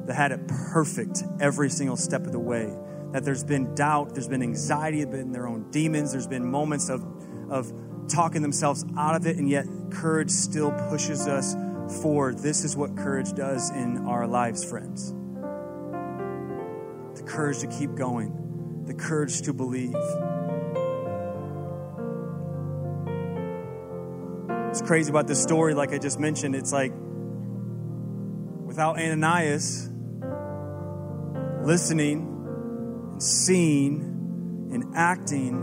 that 0.08 0.16
had 0.16 0.34
it 0.34 0.48
perfect 0.50 1.24
every 1.40 1.70
single 1.70 1.96
step 1.98 2.26
of 2.26 2.34
the 2.34 2.40
way. 2.40 2.76
That 3.14 3.24
there's 3.24 3.46
been 3.46 3.74
doubt, 3.74 4.14
there's 4.14 4.28
been 4.28 4.44
anxiety, 4.44 5.04
there's 5.06 5.24
been 5.24 5.32
their 5.32 5.48
own 5.48 5.72
demons, 5.72 6.12
there's 6.12 6.28
been 6.28 6.46
moments 6.46 6.90
of 6.90 7.17
of 7.50 7.72
talking 8.08 8.42
themselves 8.42 8.86
out 8.98 9.16
of 9.16 9.28
it, 9.28 9.38
and 9.38 9.50
yet 9.50 9.66
courage 9.92 10.32
still 10.32 10.72
pushes 10.90 11.28
us 11.28 11.56
forward. 12.02 12.40
This 12.40 12.64
is 12.64 12.76
what 12.76 12.96
courage 12.96 13.34
does 13.34 13.70
in 13.72 14.06
our 14.08 14.28
lives, 14.28 14.64
friends. 14.64 15.14
The 17.16 17.24
courage 17.24 17.60
to 17.60 17.68
keep 17.68 17.96
going, 17.96 18.84
the 18.86 18.94
courage 18.94 19.42
to 19.44 19.54
believe. 19.54 19.96
It's 24.70 24.82
crazy 24.82 25.10
about 25.10 25.28
this 25.28 25.42
story, 25.42 25.74
like 25.74 25.92
I 25.92 25.98
just 25.98 26.20
mentioned. 26.20 26.56
It's 26.56 26.72
like 26.72 26.92
without 28.66 29.00
Ananias 29.00 29.90
listening 31.64 32.20
and 33.12 33.24
seeing 33.24 34.70
and 34.72 34.96
acting, 34.96 35.56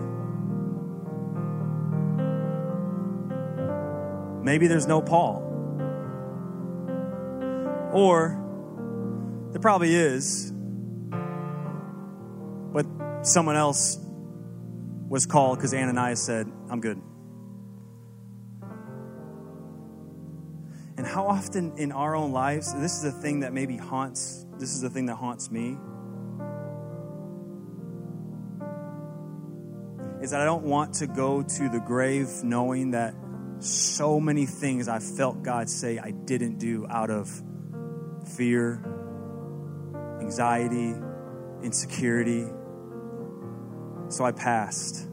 Maybe 4.45 4.67
there's 4.67 4.87
no 4.87 5.01
Paul. 5.01 5.41
Or 7.95 8.39
there 9.53 9.61
probably 9.61 9.95
is, 9.95 10.53
but 12.73 12.85
someone 13.23 13.57
else 13.57 13.99
was 15.09 15.25
called 15.25 15.57
because 15.57 15.73
Ananias 15.73 16.23
said, 16.23 16.47
I'm 16.69 16.83
good. 16.83 17.01
And 20.99 21.07
how 21.07 21.27
often 21.27 21.79
in 21.79 21.91
our 21.91 22.15
own 22.15 22.33
lives, 22.33 22.75
this 22.75 22.97
is 22.97 23.03
the 23.03 23.13
thing 23.13 23.41
that 23.41 23.55
maybe 23.55 23.79
haunts, 23.79 24.45
this 24.59 24.75
is 24.75 24.83
the 24.83 24.91
thing 24.91 25.07
that 25.07 25.17
haunts 25.17 25.51
me, 25.51 25.79
is 30.23 30.33
that 30.33 30.43
I 30.43 30.45
don't 30.45 30.65
want 30.65 30.95
to 30.97 31.07
go 31.07 31.43
to 31.43 31.69
the 31.71 31.81
grave 31.81 32.29
knowing 32.43 32.91
that 32.91 33.15
so 33.61 34.21
many 34.21 34.47
things 34.47 34.89
I 34.89 34.99
felt 34.99 35.43
God 35.43 35.69
say 35.69 35.99
I 35.99 36.11
didn't 36.11 36.59
do 36.59 36.87
out 36.89 37.11
of 37.11 37.31
fear, 38.37 38.83
anxiety, 40.21 40.95
insecurity. 41.63 42.47
So 44.09 44.25
I 44.25 44.33
passed. 44.33 45.09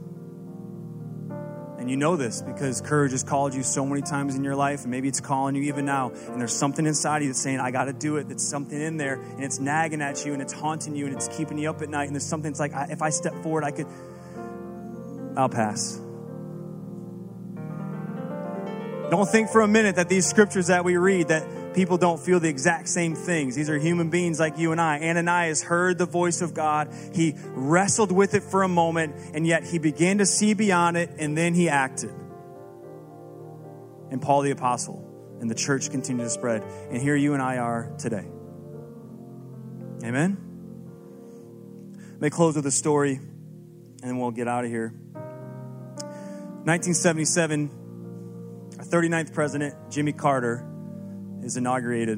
And 1.79 1.89
you 1.89 1.97
know 1.97 2.15
this 2.15 2.43
because 2.43 2.79
courage 2.79 3.11
has 3.11 3.23
called 3.23 3.55
you 3.55 3.63
so 3.63 3.85
many 3.85 4.03
times 4.03 4.35
in 4.35 4.43
your 4.43 4.55
life, 4.55 4.81
and 4.81 4.91
maybe 4.91 5.07
it's 5.07 5.19
calling 5.19 5.55
you 5.55 5.63
even 5.63 5.83
now. 5.83 6.11
And 6.11 6.39
there's 6.39 6.53
something 6.53 6.85
inside 6.85 7.23
you 7.23 7.29
that's 7.29 7.41
saying, 7.41 7.59
I 7.59 7.71
got 7.71 7.85
to 7.85 7.93
do 7.93 8.17
it. 8.17 8.29
That's 8.29 8.43
something 8.43 8.79
in 8.79 8.97
there, 8.97 9.15
and 9.15 9.43
it's 9.43 9.59
nagging 9.59 9.99
at 10.01 10.23
you, 10.23 10.33
and 10.33 10.41
it's 10.43 10.53
haunting 10.53 10.95
you, 10.95 11.07
and 11.07 11.15
it's 11.15 11.27
keeping 11.29 11.57
you 11.57 11.71
up 11.71 11.81
at 11.81 11.89
night. 11.89 12.05
And 12.05 12.13
there's 12.13 12.25
something 12.25 12.51
that's 12.51 12.59
like, 12.59 12.73
if 12.91 13.01
I 13.01 13.09
step 13.09 13.33
forward, 13.41 13.63
I 13.63 13.71
could, 13.71 13.87
I'll 15.35 15.49
pass. 15.49 15.99
Don't 19.11 19.27
think 19.27 19.49
for 19.49 19.59
a 19.59 19.67
minute 19.67 19.97
that 19.97 20.07
these 20.07 20.25
scriptures 20.25 20.67
that 20.67 20.85
we 20.85 20.95
read 20.95 21.27
that 21.27 21.73
people 21.73 21.97
don't 21.97 22.17
feel 22.17 22.39
the 22.39 22.47
exact 22.47 22.87
same 22.87 23.13
things. 23.13 23.55
These 23.55 23.69
are 23.69 23.77
human 23.77 24.09
beings 24.09 24.39
like 24.39 24.57
you 24.57 24.71
and 24.71 24.79
I. 24.79 25.01
Ananias 25.01 25.61
heard 25.61 25.97
the 25.97 26.05
voice 26.05 26.41
of 26.41 26.53
God. 26.53 26.95
He 27.13 27.35
wrestled 27.47 28.13
with 28.13 28.35
it 28.35 28.41
for 28.41 28.63
a 28.63 28.69
moment 28.69 29.15
and 29.33 29.45
yet 29.45 29.65
he 29.65 29.79
began 29.79 30.19
to 30.19 30.25
see 30.25 30.53
beyond 30.53 30.95
it 30.95 31.09
and 31.17 31.37
then 31.37 31.53
he 31.53 31.67
acted. 31.67 32.13
And 34.11 34.21
Paul 34.21 34.43
the 34.43 34.51
apostle 34.51 35.05
and 35.41 35.51
the 35.51 35.55
church 35.55 35.91
continued 35.91 36.23
to 36.23 36.29
spread. 36.29 36.63
And 36.89 37.01
here 37.01 37.17
you 37.17 37.33
and 37.33 37.43
I 37.43 37.57
are 37.57 37.91
today. 37.97 38.29
Amen. 40.05 40.37
Let 42.13 42.21
me 42.21 42.29
close 42.29 42.55
with 42.55 42.65
a 42.65 42.71
story 42.71 43.15
and 43.15 43.99
then 44.03 44.17
we'll 44.19 44.31
get 44.31 44.47
out 44.47 44.63
of 44.63 44.71
here. 44.71 44.93
1977, 46.63 47.80
our 48.81 48.87
39th 48.87 49.31
president, 49.31 49.75
Jimmy 49.91 50.11
Carter, 50.11 50.65
is 51.43 51.55
inaugurated. 51.55 52.17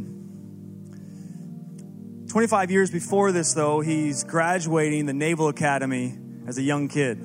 25 2.29 2.71
years 2.71 2.89
before 2.89 3.33
this, 3.33 3.53
though, 3.53 3.81
he's 3.81 4.23
graduating 4.23 5.05
the 5.05 5.13
Naval 5.13 5.49
Academy 5.49 6.17
as 6.47 6.57
a 6.57 6.61
young 6.61 6.87
kid. 6.87 7.17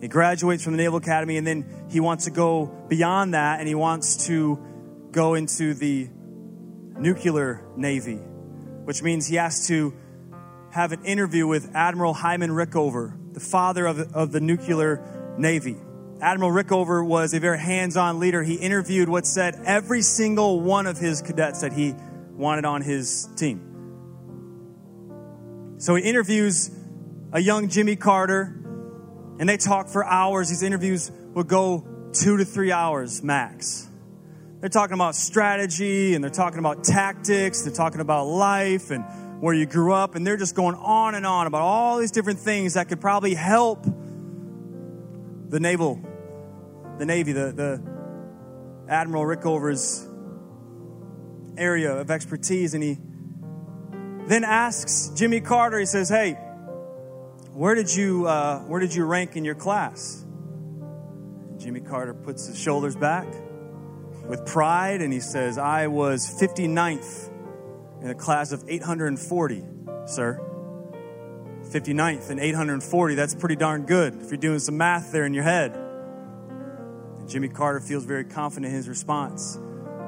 He 0.00 0.08
graduates 0.08 0.64
from 0.64 0.72
the 0.72 0.78
Naval 0.78 0.96
Academy 0.96 1.36
and 1.36 1.46
then 1.46 1.86
he 1.90 2.00
wants 2.00 2.24
to 2.24 2.30
go 2.30 2.64
beyond 2.88 3.34
that 3.34 3.58
and 3.58 3.68
he 3.68 3.74
wants 3.74 4.26
to 4.28 4.58
go 5.10 5.34
into 5.34 5.74
the 5.74 6.08
nuclear 6.98 7.62
navy, 7.76 8.16
which 8.16 9.02
means 9.02 9.26
he 9.26 9.36
has 9.36 9.66
to 9.66 9.92
have 10.70 10.92
an 10.92 11.04
interview 11.04 11.46
with 11.46 11.74
Admiral 11.74 12.14
Hyman 12.14 12.52
Rickover, 12.52 13.34
the 13.34 13.40
father 13.40 13.84
of, 13.84 13.98
of 14.14 14.32
the 14.32 14.40
nuclear 14.40 15.34
navy. 15.36 15.76
Admiral 16.20 16.50
Rickover 16.50 17.06
was 17.06 17.32
a 17.32 17.38
very 17.38 17.58
hands 17.58 17.96
on 17.96 18.18
leader. 18.18 18.42
He 18.42 18.54
interviewed 18.54 19.08
what 19.08 19.24
said 19.24 19.60
every 19.64 20.02
single 20.02 20.60
one 20.60 20.86
of 20.86 20.98
his 20.98 21.22
cadets 21.22 21.60
that 21.60 21.72
he 21.72 21.94
wanted 22.32 22.64
on 22.64 22.82
his 22.82 23.28
team. 23.36 23.64
So 25.78 25.94
he 25.94 26.02
interviews 26.02 26.72
a 27.32 27.40
young 27.40 27.68
Jimmy 27.68 27.94
Carter, 27.94 28.54
and 29.38 29.48
they 29.48 29.56
talk 29.56 29.88
for 29.88 30.04
hours. 30.04 30.48
These 30.48 30.64
interviews 30.64 31.12
would 31.34 31.46
go 31.46 31.86
two 32.12 32.36
to 32.36 32.44
three 32.44 32.72
hours 32.72 33.22
max. 33.22 33.88
They're 34.60 34.68
talking 34.68 34.94
about 34.94 35.14
strategy 35.14 36.16
and 36.16 36.24
they're 36.24 36.30
talking 36.30 36.58
about 36.58 36.82
tactics, 36.82 37.62
they're 37.62 37.72
talking 37.72 38.00
about 38.00 38.26
life 38.26 38.90
and 38.90 39.04
where 39.40 39.54
you 39.54 39.66
grew 39.66 39.92
up, 39.92 40.16
and 40.16 40.26
they're 40.26 40.36
just 40.36 40.56
going 40.56 40.74
on 40.74 41.14
and 41.14 41.24
on 41.24 41.46
about 41.46 41.62
all 41.62 41.98
these 41.98 42.10
different 42.10 42.40
things 42.40 42.74
that 42.74 42.88
could 42.88 43.00
probably 43.00 43.34
help 43.34 43.86
the 45.48 45.60
naval, 45.60 46.00
the 46.98 47.06
Navy, 47.06 47.32
the, 47.32 47.52
the 47.52 47.82
Admiral 48.88 49.24
Rickover's 49.24 50.06
area 51.56 51.96
of 51.96 52.10
expertise. 52.10 52.74
And 52.74 52.82
he 52.82 52.98
then 54.26 54.44
asks 54.44 55.12
Jimmy 55.14 55.40
Carter, 55.40 55.78
he 55.78 55.86
says, 55.86 56.08
Hey, 56.08 56.32
where 57.52 57.74
did 57.74 57.94
you, 57.94 58.26
uh, 58.26 58.60
where 58.60 58.80
did 58.80 58.94
you 58.94 59.04
rank 59.04 59.36
in 59.36 59.44
your 59.44 59.54
class? 59.54 60.24
Jimmy 61.58 61.80
Carter 61.80 62.14
puts 62.14 62.46
his 62.46 62.58
shoulders 62.58 62.94
back 62.94 63.26
with 64.26 64.46
pride 64.46 65.02
and 65.02 65.12
he 65.12 65.20
says, 65.20 65.58
I 65.58 65.88
was 65.88 66.28
59th 66.40 67.30
in 68.02 68.10
a 68.10 68.14
class 68.14 68.52
of 68.52 68.64
840, 68.68 69.64
sir. 70.06 70.40
59th 71.64 72.30
and 72.30 72.40
840, 72.40 73.14
that's 73.14 73.34
pretty 73.34 73.56
darn 73.56 73.84
good 73.84 74.22
if 74.22 74.30
you're 74.30 74.38
doing 74.38 74.58
some 74.58 74.76
math 74.76 75.12
there 75.12 75.26
in 75.26 75.34
your 75.34 75.44
head. 75.44 75.87
Jimmy 77.28 77.48
Carter 77.48 77.80
feels 77.80 78.04
very 78.04 78.24
confident 78.24 78.70
in 78.70 78.76
his 78.76 78.88
response. 78.88 79.58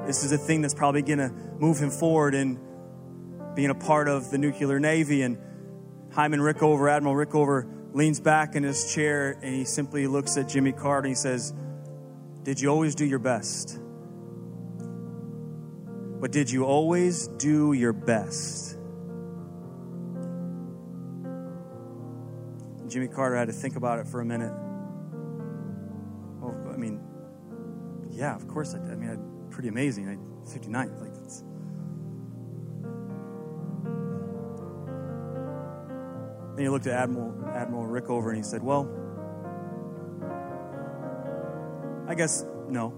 This 0.07 0.23
is 0.23 0.31
a 0.31 0.37
thing 0.37 0.61
that's 0.61 0.73
probably 0.73 1.03
going 1.03 1.19
to 1.19 1.31
move 1.59 1.77
him 1.77 1.91
forward 1.91 2.33
in 2.33 2.59
being 3.55 3.69
a 3.69 3.75
part 3.75 4.07
of 4.07 4.31
the 4.31 4.39
nuclear 4.39 4.79
navy. 4.79 5.21
And 5.21 5.37
Hyman 6.13 6.39
Rickover, 6.39 6.91
Admiral 6.91 7.15
Rickover, 7.15 7.67
leans 7.93 8.19
back 8.19 8.55
in 8.55 8.63
his 8.63 8.91
chair 8.93 9.37
and 9.41 9.53
he 9.53 9.65
simply 9.65 10.07
looks 10.07 10.35
at 10.37 10.49
Jimmy 10.49 10.71
Carter 10.71 11.05
and 11.05 11.09
he 11.09 11.15
says, 11.15 11.53
Did 12.41 12.59
you 12.59 12.69
always 12.69 12.95
do 12.95 13.05
your 13.05 13.19
best? 13.19 13.79
But 16.19 16.31
did 16.31 16.49
you 16.49 16.65
always 16.65 17.27
do 17.27 17.73
your 17.73 17.93
best? 17.93 18.77
Jimmy 22.87 23.07
Carter 23.07 23.35
had 23.35 23.47
to 23.47 23.53
think 23.53 23.75
about 23.75 23.99
it 23.99 24.07
for 24.07 24.21
a 24.21 24.25
minute. 24.25 24.53
Well, 26.41 26.73
I 26.73 26.77
mean, 26.77 26.99
yeah, 28.21 28.35
of 28.35 28.47
course 28.47 28.75
I 28.75 28.77
did. 28.77 28.91
I 28.91 28.95
mean, 28.95 29.09
I'm 29.09 29.49
pretty 29.49 29.67
amazing. 29.67 30.07
I 30.07 30.15
59th, 30.47 31.01
like 31.01 31.15
that's. 31.15 31.43
Then 36.55 36.65
he 36.65 36.69
looked 36.69 36.85
at 36.85 36.93
Admiral 36.93 37.33
Admiral 37.49 37.85
Rickover 37.87 38.27
and 38.27 38.37
he 38.37 38.43
said, 38.43 38.61
"Well, 38.61 38.87
I 42.07 42.13
guess 42.13 42.45
no. 42.69 42.93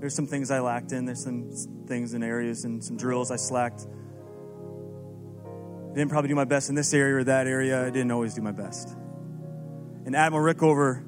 There's 0.00 0.14
some 0.14 0.26
things 0.26 0.50
I 0.50 0.60
lacked 0.60 0.92
in. 0.92 1.04
There's 1.04 1.22
some 1.22 1.50
things 1.86 2.14
in 2.14 2.22
areas 2.22 2.64
and 2.64 2.82
some 2.82 2.96
drills 2.96 3.30
I 3.30 3.36
slacked. 3.36 3.86
I 5.90 5.94
didn't 5.94 6.08
probably 6.08 6.28
do 6.28 6.34
my 6.34 6.46
best 6.46 6.70
in 6.70 6.74
this 6.74 6.94
area 6.94 7.16
or 7.16 7.24
that 7.24 7.46
area. 7.46 7.86
I 7.86 7.90
didn't 7.90 8.10
always 8.10 8.32
do 8.32 8.40
my 8.40 8.52
best. 8.52 8.96
And 10.06 10.16
Admiral 10.16 10.42
Rickover 10.42 11.04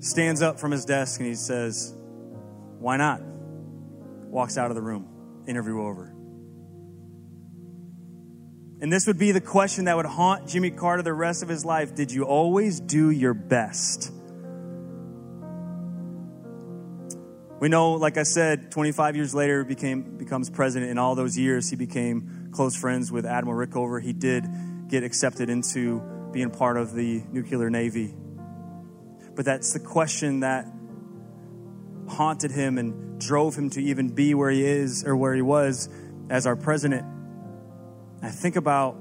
stands 0.00 0.42
up 0.42 0.60
from 0.60 0.72
his 0.72 0.84
desk 0.84 1.20
and 1.20 1.26
he 1.26 1.34
says, 1.34 1.97
Why 2.78 2.96
not? 2.96 3.20
Walks 3.22 4.56
out 4.58 4.70
of 4.70 4.74
the 4.74 4.82
room. 4.82 5.08
Interview 5.46 5.80
over. 5.80 6.14
And 8.80 8.92
this 8.92 9.06
would 9.06 9.18
be 9.18 9.32
the 9.32 9.40
question 9.40 9.86
that 9.86 9.96
would 9.96 10.06
haunt 10.06 10.48
Jimmy 10.48 10.70
Carter 10.70 11.02
the 11.02 11.12
rest 11.12 11.42
of 11.42 11.48
his 11.48 11.64
life 11.64 11.94
Did 11.94 12.12
you 12.12 12.24
always 12.24 12.80
do 12.80 13.10
your 13.10 13.34
best? 13.34 14.12
We 17.60 17.68
know, 17.68 17.94
like 17.94 18.16
I 18.18 18.22
said, 18.22 18.70
25 18.70 19.16
years 19.16 19.34
later, 19.34 19.64
became 19.64 20.16
becomes 20.16 20.48
president. 20.48 20.92
In 20.92 20.98
all 20.98 21.16
those 21.16 21.36
years, 21.36 21.68
he 21.68 21.74
became 21.74 22.50
close 22.52 22.76
friends 22.76 23.10
with 23.10 23.26
Admiral 23.26 23.66
Rickover. 23.66 24.00
He 24.00 24.12
did 24.12 24.46
get 24.88 25.02
accepted 25.02 25.50
into 25.50 26.00
being 26.30 26.50
part 26.50 26.76
of 26.76 26.94
the 26.94 27.24
nuclear 27.32 27.68
navy. 27.68 28.14
But 29.34 29.44
that's 29.44 29.72
the 29.72 29.80
question 29.80 30.40
that 30.40 30.66
haunted 32.08 32.50
him 32.50 32.78
and 32.78 33.20
drove 33.20 33.56
him 33.56 33.70
to 33.70 33.82
even 33.82 34.08
be 34.08 34.34
where 34.34 34.50
he 34.50 34.64
is 34.64 35.04
or 35.04 35.16
where 35.16 35.34
he 35.34 35.42
was 35.42 35.88
as 36.30 36.46
our 36.46 36.56
president. 36.56 37.06
I 38.22 38.30
think 38.30 38.56
about 38.56 38.96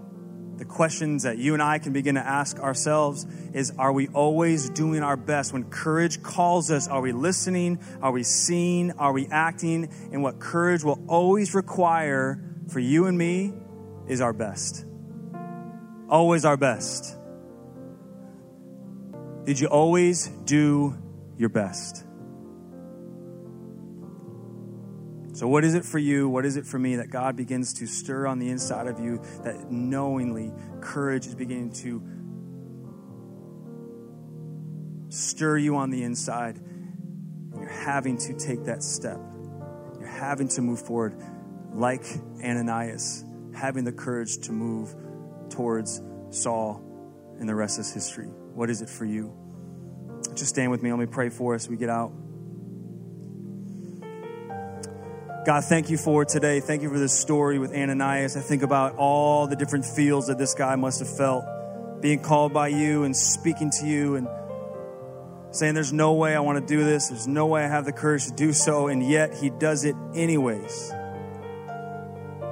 the 0.58 0.66
questions 0.66 1.24
that 1.24 1.38
you 1.38 1.54
and 1.54 1.62
I 1.62 1.78
can 1.78 1.94
begin 1.94 2.16
to 2.16 2.22
ask 2.22 2.60
ourselves 2.60 3.26
is 3.54 3.72
are 3.78 3.92
we 3.92 4.08
always 4.08 4.70
doing 4.70 5.04
our 5.04 5.18
best? 5.18 5.54
When 5.54 5.66
courage 5.66 6.22
calls 6.24 6.72
us 6.72 6.88
are 6.88 7.02
we 7.02 7.12
listening? 7.12 7.80
Are 8.02 8.12
we 8.12 8.24
seeing? 8.24 8.92
Are 8.94 9.14
we 9.14 9.28
acting? 9.28 9.90
And 10.12 10.24
what 10.24 10.40
courage 10.40 10.84
will 10.84 11.00
always 11.08 11.54
require 11.54 12.42
for 12.70 12.80
you 12.80 13.06
and 13.06 13.18
me 13.18 13.54
is 14.08 14.22
our 14.22 14.34
best. 14.34 14.86
Always 16.10 16.46
our 16.46 16.58
best. 16.58 17.16
Did 19.46 19.60
you 19.60 19.68
always 19.68 20.28
do 20.28 20.98
your 21.38 21.50
best 21.50 22.07
So, 25.38 25.48
what 25.48 25.64
is 25.64 25.76
it 25.76 25.86
for 25.86 26.00
you? 26.00 26.28
What 26.28 26.48
is 26.48 26.58
it 26.58 26.66
for 26.66 26.80
me 26.80 26.96
that 26.96 27.12
God 27.12 27.36
begins 27.36 27.76
to 27.76 27.86
stir 27.86 28.26
on 28.26 28.40
the 28.40 28.50
inside 28.50 28.88
of 28.88 29.00
you 29.00 29.22
that 29.44 29.72
knowingly 29.72 30.52
courage 30.82 31.28
is 31.28 31.36
beginning 31.36 31.74
to 31.74 32.02
stir 35.10 35.60
you 35.60 35.76
on 35.76 35.92
the 35.92 36.02
inside? 36.02 36.60
You're 37.56 37.70
having 37.70 38.18
to 38.18 38.34
take 38.34 38.64
that 38.64 38.82
step. 38.82 39.20
You're 40.00 40.08
having 40.08 40.48
to 40.48 40.64
move 40.64 40.82
forward 40.82 41.16
like 41.72 42.04
Ananias, 42.44 43.24
having 43.54 43.84
the 43.84 43.92
courage 43.92 44.40
to 44.48 44.52
move 44.52 44.96
towards 45.52 46.02
Saul, 46.32 46.82
and 47.40 47.48
the 47.48 47.54
rest 47.54 47.78
is 47.78 47.94
history. 47.94 48.26
What 48.26 48.72
is 48.72 48.82
it 48.82 48.90
for 48.90 49.06
you? 49.06 49.32
Just 50.34 50.50
stand 50.50 50.72
with 50.72 50.82
me. 50.82 50.90
Let 50.90 50.98
me 50.98 51.06
pray 51.06 51.30
for 51.30 51.54
us. 51.54 51.68
We 51.68 51.78
get 51.78 51.90
out. 51.90 52.12
God, 55.48 55.64
thank 55.64 55.90
you 55.90 55.98
for 55.98 56.26
today. 56.26 56.60
Thank 56.60 56.82
you 56.82 56.90
for 56.90 57.00
this 57.00 57.18
story 57.18 57.58
with 57.58 57.74
Ananias. 57.74 58.36
I 58.36 58.42
think 58.42 58.64
about 58.64 58.98
all 58.98 59.48
the 59.48 59.56
different 59.56 59.86
feels 59.86 60.28
that 60.28 60.38
this 60.38 60.54
guy 60.54 60.76
must 60.76 61.00
have 61.00 61.08
felt 61.08 61.46
being 62.02 62.20
called 62.20 62.52
by 62.52 62.68
you 62.68 63.06
and 63.06 63.16
speaking 63.16 63.72
to 63.80 63.88
you 63.88 64.18
and 64.18 64.28
saying, 65.52 65.74
There's 65.74 65.94
no 65.94 66.16
way 66.16 66.36
I 66.36 66.42
want 66.42 66.60
to 66.60 66.66
do 66.66 66.84
this. 66.84 67.08
There's 67.08 67.30
no 67.30 67.46
way 67.46 67.64
I 67.64 67.70
have 67.70 67.86
the 67.86 67.94
courage 67.94 68.26
to 68.26 68.34
do 68.34 68.52
so. 68.52 68.90
And 68.90 69.02
yet 69.02 69.36
he 69.36 69.50
does 69.50 69.86
it 69.86 69.96
anyways. 70.14 70.92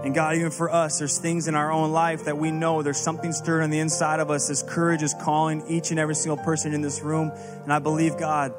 And 0.06 0.16
God, 0.16 0.38
even 0.38 0.52
for 0.52 0.72
us, 0.72 0.98
there's 0.98 1.18
things 1.18 1.50
in 1.50 1.56
our 1.56 1.74
own 1.74 1.92
life 1.92 2.24
that 2.24 2.38
we 2.38 2.50
know 2.50 2.82
there's 2.82 2.96
something 2.96 3.34
stirred 3.34 3.64
on 3.64 3.72
the 3.72 3.80
inside 3.80 4.22
of 4.22 4.32
us. 4.32 4.48
This 4.48 4.64
courage 4.64 5.04
is 5.04 5.14
calling 5.22 5.68
each 5.68 5.92
and 5.92 6.00
every 6.00 6.16
single 6.16 6.42
person 6.46 6.74
in 6.74 6.80
this 6.80 7.02
room. 7.02 7.34
And 7.64 7.74
I 7.74 7.80
believe, 7.80 8.16
God, 8.16 8.54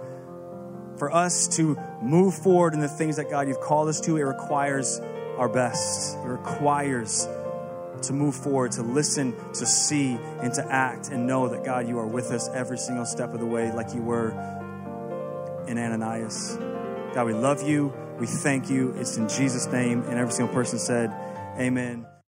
for 0.98 1.12
us 1.12 1.48
to 1.56 1.78
move 2.00 2.34
forward 2.34 2.74
in 2.74 2.80
the 2.80 2.88
things 2.88 3.16
that 3.16 3.30
God 3.30 3.48
you've 3.48 3.60
called 3.60 3.88
us 3.88 4.00
to, 4.02 4.16
it 4.16 4.22
requires 4.22 5.00
our 5.38 5.48
best. 5.48 6.16
It 6.18 6.26
requires 6.26 7.28
to 8.02 8.12
move 8.12 8.34
forward, 8.34 8.72
to 8.72 8.82
listen, 8.82 9.34
to 9.54 9.66
see, 9.66 10.18
and 10.40 10.52
to 10.54 10.66
act, 10.72 11.08
and 11.10 11.26
know 11.26 11.48
that 11.48 11.64
God, 11.64 11.88
you 11.88 11.98
are 11.98 12.06
with 12.06 12.30
us 12.30 12.48
every 12.48 12.78
single 12.78 13.04
step 13.04 13.32
of 13.32 13.40
the 13.40 13.46
way, 13.46 13.72
like 13.72 13.94
you 13.94 14.02
were 14.02 14.30
in 15.66 15.78
Ananias. 15.78 16.58
God, 17.14 17.26
we 17.26 17.34
love 17.34 17.66
you. 17.66 17.92
We 18.18 18.26
thank 18.26 18.70
you. 18.70 18.94
It's 18.98 19.16
in 19.16 19.28
Jesus' 19.28 19.66
name. 19.66 20.02
And 20.02 20.18
every 20.18 20.32
single 20.32 20.54
person 20.54 20.78
said, 20.78 21.10
Amen. 21.58 22.06